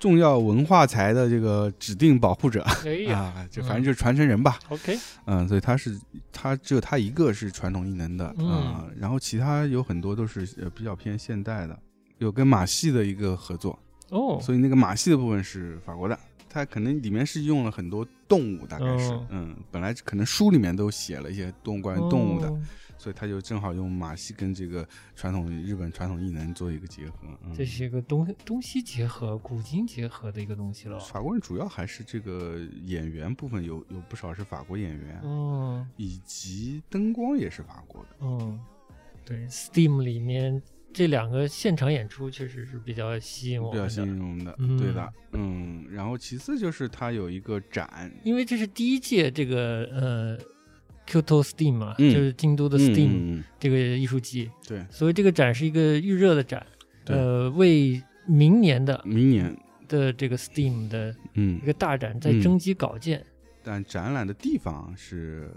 [0.00, 2.62] 重要文化财的这个指定保护者。
[2.62, 5.96] 啊，就反正就是传承人吧，，OK，嗯，所以他是
[6.32, 8.48] 他只有他一个是传统异能的嗯。
[8.48, 11.78] 啊、然后其他有很多都是呃比较偏现代的，
[12.18, 13.78] 有跟马戏的一个合作，
[14.08, 16.18] 哦，所以那个马戏的部分是法国的。
[16.52, 19.24] 它可能里面是用了很多动物，大概是，哦。
[19.28, 22.60] 嗯，本来可能书里面都写了一些动关于动物的，哦
[23.00, 24.86] 所以他就正好用马戏跟这个
[25.16, 27.14] 传统日本传统艺能做一个结合。
[27.42, 30.98] 嗯、这是一个东东西结合、古今结合的一个东西了。
[31.00, 38.08] 法国人主要还是这个演员部分有有不少是法国演员，嗯以及灯光也是法国的。
[38.20, 38.60] 嗯，
[39.24, 40.60] 对，Steam 里面
[40.92, 50.38] 这两个现场演出确实是比较吸引我比较，吸引我们的，嗯对的，嗯，然后其次就是它有一个展，因为这是第一届这个呃
[51.10, 52.14] Kyoto Steam 嘛，嗯。
[52.14, 56.64] 就是京都的嗯 Steam、这个艺术季，对，所以这个展是一个预热的展，
[57.06, 59.56] 呃，为明年的明年，
[59.88, 61.58] 的这个 Steam 的嗯。
[61.62, 63.26] 一，个大展在嗯征集稿件。
[63.62, 65.50] 但展览的地方是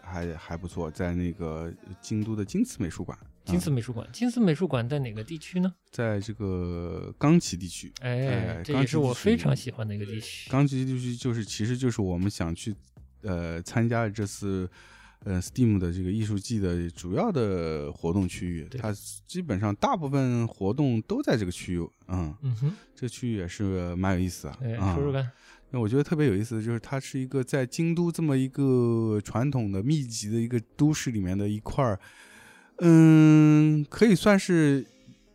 [0.00, 5.72] 还还不错，在那个京都的金瓷美术馆，金丝啊美术馆，金丝美术馆在哪个地区呢？
[5.90, 7.92] 在这个冈崎地区。
[8.00, 10.48] 哎哎，这也是我非常喜欢的一个地区。
[10.50, 12.72] 冈崎地区就是其实就是我们想去
[13.22, 14.68] 呃参加这次
[15.24, 18.92] 呃 Steam 的这个艺术季的主要的活动区域，它
[19.26, 24.58] 基本上大部分活动都在这个区域，嗯，嗯哼，这区域也是蛮有意思啊，
[24.94, 25.30] 说说看。
[25.70, 31.98] 那我觉得特别有意思的就是，它是一个在京都这么一个传统的密集的一个都市里面的一块儿，
[32.80, 34.84] 嗯，可以算是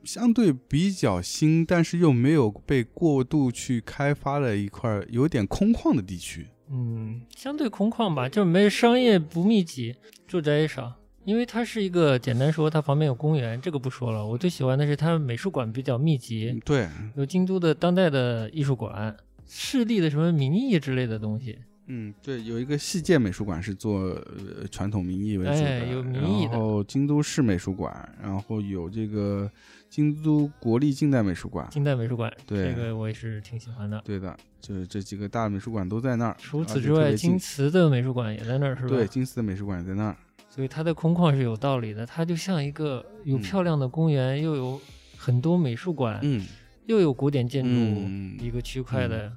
[0.03, 6.45] 相对比较新，但是又没有被过度去开发的一块有点空旷的地区。
[6.69, 9.95] 嗯，相对空旷吧，就是没商业不密集，
[10.27, 10.93] 住宅也少。
[11.23, 14.25] 因为它是一个简单说，它旁边有公园，这个不说了。
[14.25, 19.13] 我最喜欢的是它美术馆比较密集，对，有京都的当代的艺术馆、
[19.45, 21.57] 市立的什么民艺之类的东西。
[21.87, 29.49] 嗯，对，有一个细界美术馆是做呃传统民艺为主的，哎有民艺的然后京都市美术馆，然后有这个
[29.89, 34.01] 京都国立近代美术馆，近代美术馆，对这个我也是挺喜欢的。
[34.03, 36.35] 对的，就是这几个大美术馆都在那儿。
[36.37, 38.89] 除此之外，京瓷的美术馆也在那儿，是吧？
[38.89, 40.15] 对，金瓷的美术馆也在那儿。
[40.49, 44.81] 所以它的空旷是有道理的，它就像一个有嗯漂亮的公园，又有
[45.15, 46.45] 很多美术馆，嗯，
[46.87, 49.31] 又有古典建筑、嗯一个区块的。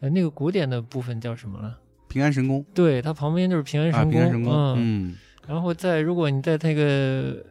[0.00, 1.78] 呃，那个古典的部分叫什么了？
[2.12, 5.16] 平安神宫对，它旁边就是平安啊，神宫，平安神宫，嗯，嗯。
[5.48, 7.42] 然后在如果你在那个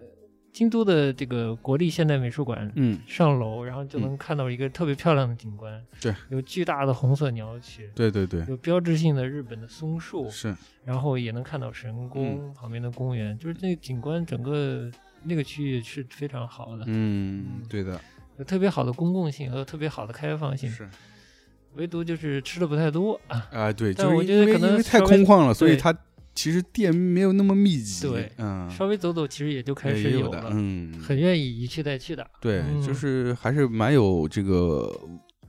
[0.53, 10.55] 京都的这个国立现代美术馆嗯，上楼，然后就能看到一个特别漂亮的景观，对，有巨大的红色鸟曲，对对对，有标志性的日本的松树，是，
[10.85, 14.91] 然后也能看到神宫、旁边的公园，就是那个景观整个
[15.23, 17.99] 那个区域是非常好的，嗯，对的，
[18.37, 20.87] 有特别好的公共性和特别好的开放性，是。
[21.75, 23.47] 唯独就是吃的不太多啊。
[23.51, 25.95] 啊，对，就是我觉得可能因为太空旷了，所以对它
[26.33, 28.07] 其实店没有那么密集。
[28.07, 32.25] 对嗯，稍微走走，其实也就开也有的，始有了，嗯，很愿意一去再去的。
[32.39, 34.97] 对，嗯就是还是蛮有这个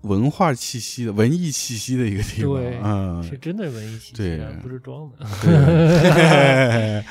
[0.03, 2.55] 文化气息的、文艺气息的一个地方。
[2.55, 5.27] 对嗯，是真的文艺气息对，不是装的。
[5.43, 7.05] 对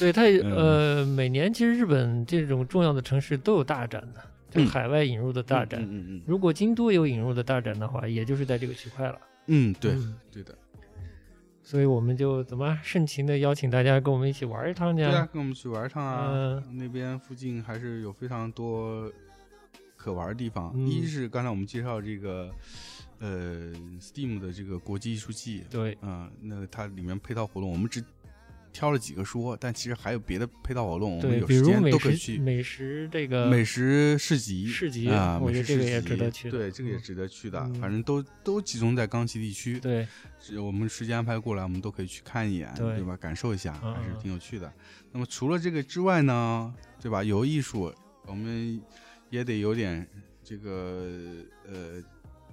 [0.00, 4.20] 对它 嗯呃，每年其实日本这种重要的城市都有大展的，
[4.52, 4.66] 就嗯。
[4.68, 5.82] 海外引入的大展。
[5.82, 9.18] 嗯嗯嗯如果京都有引入的大展的话，也就是在这个区块了。
[9.46, 10.14] 嗯，对嗯。
[10.30, 10.56] 对的，
[11.62, 16.30] 所以我们就怎么盛情的邀请大家跟我们一起玩一趟去对啊，跟我们去玩一趟啊。
[16.32, 16.78] 嗯。
[16.78, 19.10] 那边附近还是有非常多
[19.96, 20.72] 可玩的地方。
[20.74, 20.86] 嗯。
[20.86, 22.50] 一是刚才我们介绍这个
[23.18, 28.02] 呃 Steam 的这个国际艺术季，对，嗯，那它里面配套活动，我们只
[28.72, 32.38] 挑了几个说，但其实还有别的配套活动，我们对，有时间都可以去。
[32.38, 37.60] 美食这个美食市集，市集啊，我觉美食市得这个也值集得去对，这个也嗯值得去的。
[37.60, 40.06] 嗯反正都都集中在冈崎地区，对
[40.58, 43.16] 我们时间安排过来，我们都可以去看一眼，对对吧？
[43.16, 44.72] 感受一下，嗯还是嗯挺有趣的。
[45.12, 47.22] 那么除了这个之外呢，对吧？
[47.22, 47.92] 有艺术，
[48.26, 48.80] 我们
[49.28, 50.06] 也得有点
[50.42, 51.06] 这个
[51.66, 52.02] 呃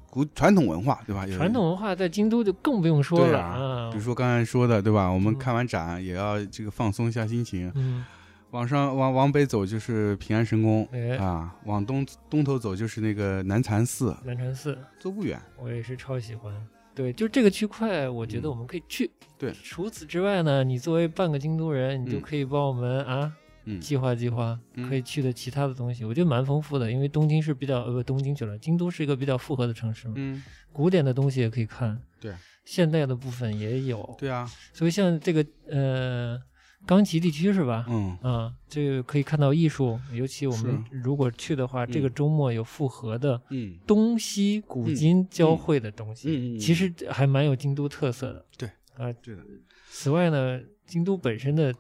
[0.10, 1.26] 古传统文化，对吧？
[1.28, 5.07] 有传统文化在京都就更不用说了对啊，比如说刚才说的，对吧？
[5.10, 7.72] 我们嗯看完展也要这个放松一下心情。
[7.76, 8.03] 嗯，
[8.51, 15.39] 往上往往北走就是平安神宫哎，啊，往东东头走就是那个南禅寺，南禅寺都不远。
[15.57, 16.53] 我也是超喜欢。
[16.95, 19.10] 对，就这个区块，我觉得嗯我们可以去。
[19.38, 23.32] 对除此之外呢，你作为半个京都人，你就嗯可以帮我们啊
[23.76, 23.80] 嗯。
[23.80, 24.88] 计划计划嗯。
[24.90, 26.92] 可以去的其他的东西，我觉得蛮丰富的。
[26.92, 30.42] 因为东京是比较呃不东京去了，京都是一个比较复合的城市嘛，嗯，
[30.72, 32.34] 古典的东西也可以看，对，
[32.66, 34.16] 现代的部分也有。
[34.18, 36.40] 对啊，所以像这个呃
[36.86, 37.86] 冈崎地区是吧？
[37.90, 38.18] 嗯。
[38.22, 46.60] 啊，这个可以看到艺术，尤其我们如果去的话，这个嗯周末有复合的嗯，东西古今交汇的东西，嗯嗯嗯。
[46.60, 48.46] 其实还蛮有京都特色的。
[48.58, 48.70] 对。
[48.98, 49.42] 啊，对的，
[49.90, 51.74] 此外呢，京都本身的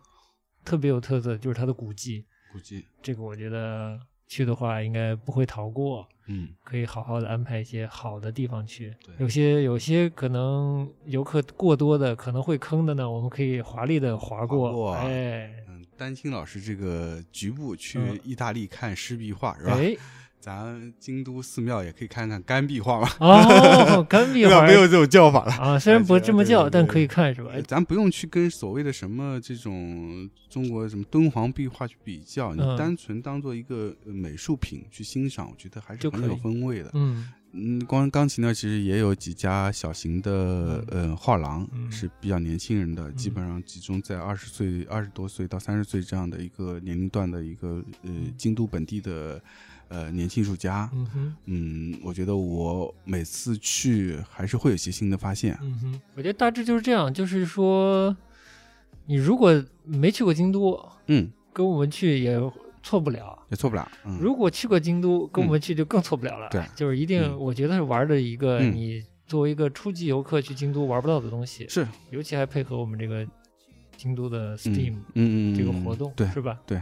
[0.69, 6.07] 特别有特色就是它的古迹，古迹，这个我觉得去的话应该不会逃过。
[6.31, 19.73] 嗯可以好好的安排一些好的地方去对，有些有些可能游客过多的可能会坑的呢，我们可以华丽的划过，哎嗯，丹青老师这个局部去嗯意大利看湿壁画是吧？
[19.73, 19.97] 哎
[20.39, 24.45] 咱京都寺庙也可以看看干壁画嘛，哦， 干壁？
[24.45, 25.51] 画没有这种叫法了。
[25.53, 27.51] 啊，虽然不这么叫，但可以看是吧？
[27.53, 36.89] 哎咱不用去跟所谓的什么这种中国什么敦煌壁画去比较，你嗯单纯当做一个呃美术品去欣赏，我觉得还是很有风味的。
[36.93, 49.41] 嗯嗯，光钢琴呢，其实也有几家小型的呃画廊嗯是比较年轻人的，基本上集中在二十岁、二十多岁到三十岁这样的一个年龄段的一个呃京都本地的
[49.89, 50.89] 呃年轻艺术家。
[50.93, 55.57] 嗯哼嗯，我觉得我每次去还是会有些新的发现。
[55.61, 58.15] 嗯哼，我觉得大致就是这样，就是说，
[59.05, 62.39] 你如果没去过京都，嗯，跟我们去也
[62.81, 63.37] 错不了。
[63.49, 63.91] 也错不了。
[64.05, 66.47] 嗯，如果去过京都，跟我们去就更错不了了。
[66.49, 73.25] 对就是一定，嗯我觉得是玩的一个嗯你作为一个初级游客去京都玩不到的东西，是尤其还配合我们这个
[73.97, 76.59] 京都的 Steam 嗯嗯嗯这个活动，对是吧？
[76.65, 76.79] 对，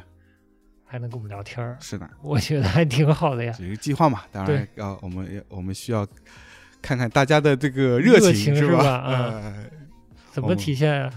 [0.88, 3.54] 还能跟我们聊天儿，是的，我觉得还挺好的呀。
[3.60, 6.08] 一个计划嘛，当然对要我们也我们需要
[6.82, 8.78] 看看大家的这个热情情是吧？
[8.84, 9.66] 吧啊呃
[10.32, 11.12] 怎么体现啊？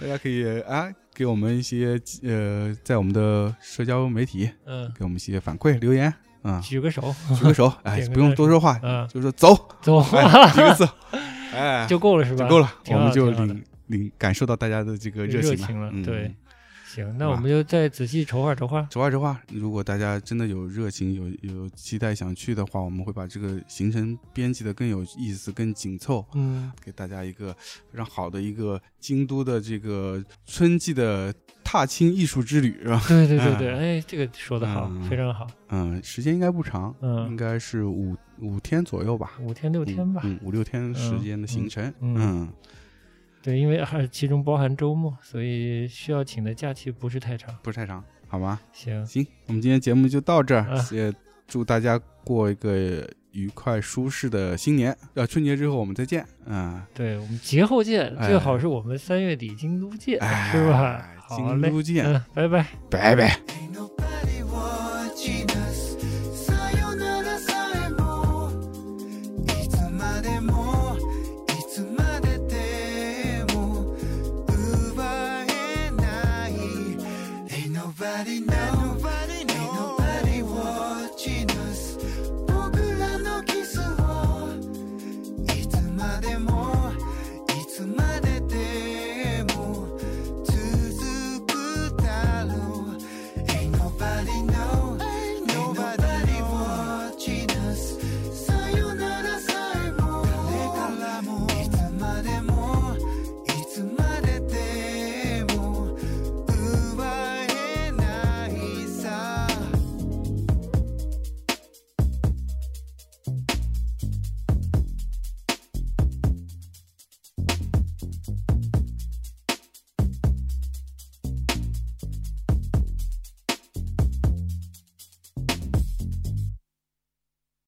[0.00, 10.88] 大家可以啊，给我们一些呃，在我们的社交媒体嗯，给我们一些反馈留言啊，举个手，举个手， 哎不用多说话，嗯，就说走，走， 哎，几个字，
[11.54, 12.44] 哎，就够了是吧？
[12.44, 16.34] 就够了，我们就领领感受到大家的这个热情了嗯对。
[16.94, 18.86] 行，那我们就再仔细筹划筹划。
[18.88, 27.52] 筹划筹划，如果大家真的有热情、有有期待想去的话，我们会把这个行程编辑的更有意思、更紧凑，嗯，给大家一个
[27.90, 31.34] 非常好的一个京都的这个春季的
[31.64, 33.02] 踏青艺术之旅，是吧？
[33.08, 35.48] 对对对对，哎，这个说的好，嗯非常好。
[35.70, 40.22] 嗯，时间应该不长，嗯应该是五五天左右吧，五天六天吧。
[40.42, 42.48] 五六天时间的行程，嗯
[43.44, 47.54] 对，因为还其中包含周末，所以需要请的假期不是太长。
[47.62, 48.58] 不是太长，好吗？
[48.72, 51.12] 行，行，我们今天节目就到这儿，啊也
[51.46, 54.96] 祝大家过一个愉快舒适的新年。
[55.12, 61.06] 呃，春节之后我们再见，嗯，对我们节后见，哎最好是我们三月底京都见，哎，是吧？
[61.28, 62.66] 好嘞，京都见，嗯，拜拜。
[62.88, 63.28] 拜拜。
[63.28, 64.42] Ain't nobody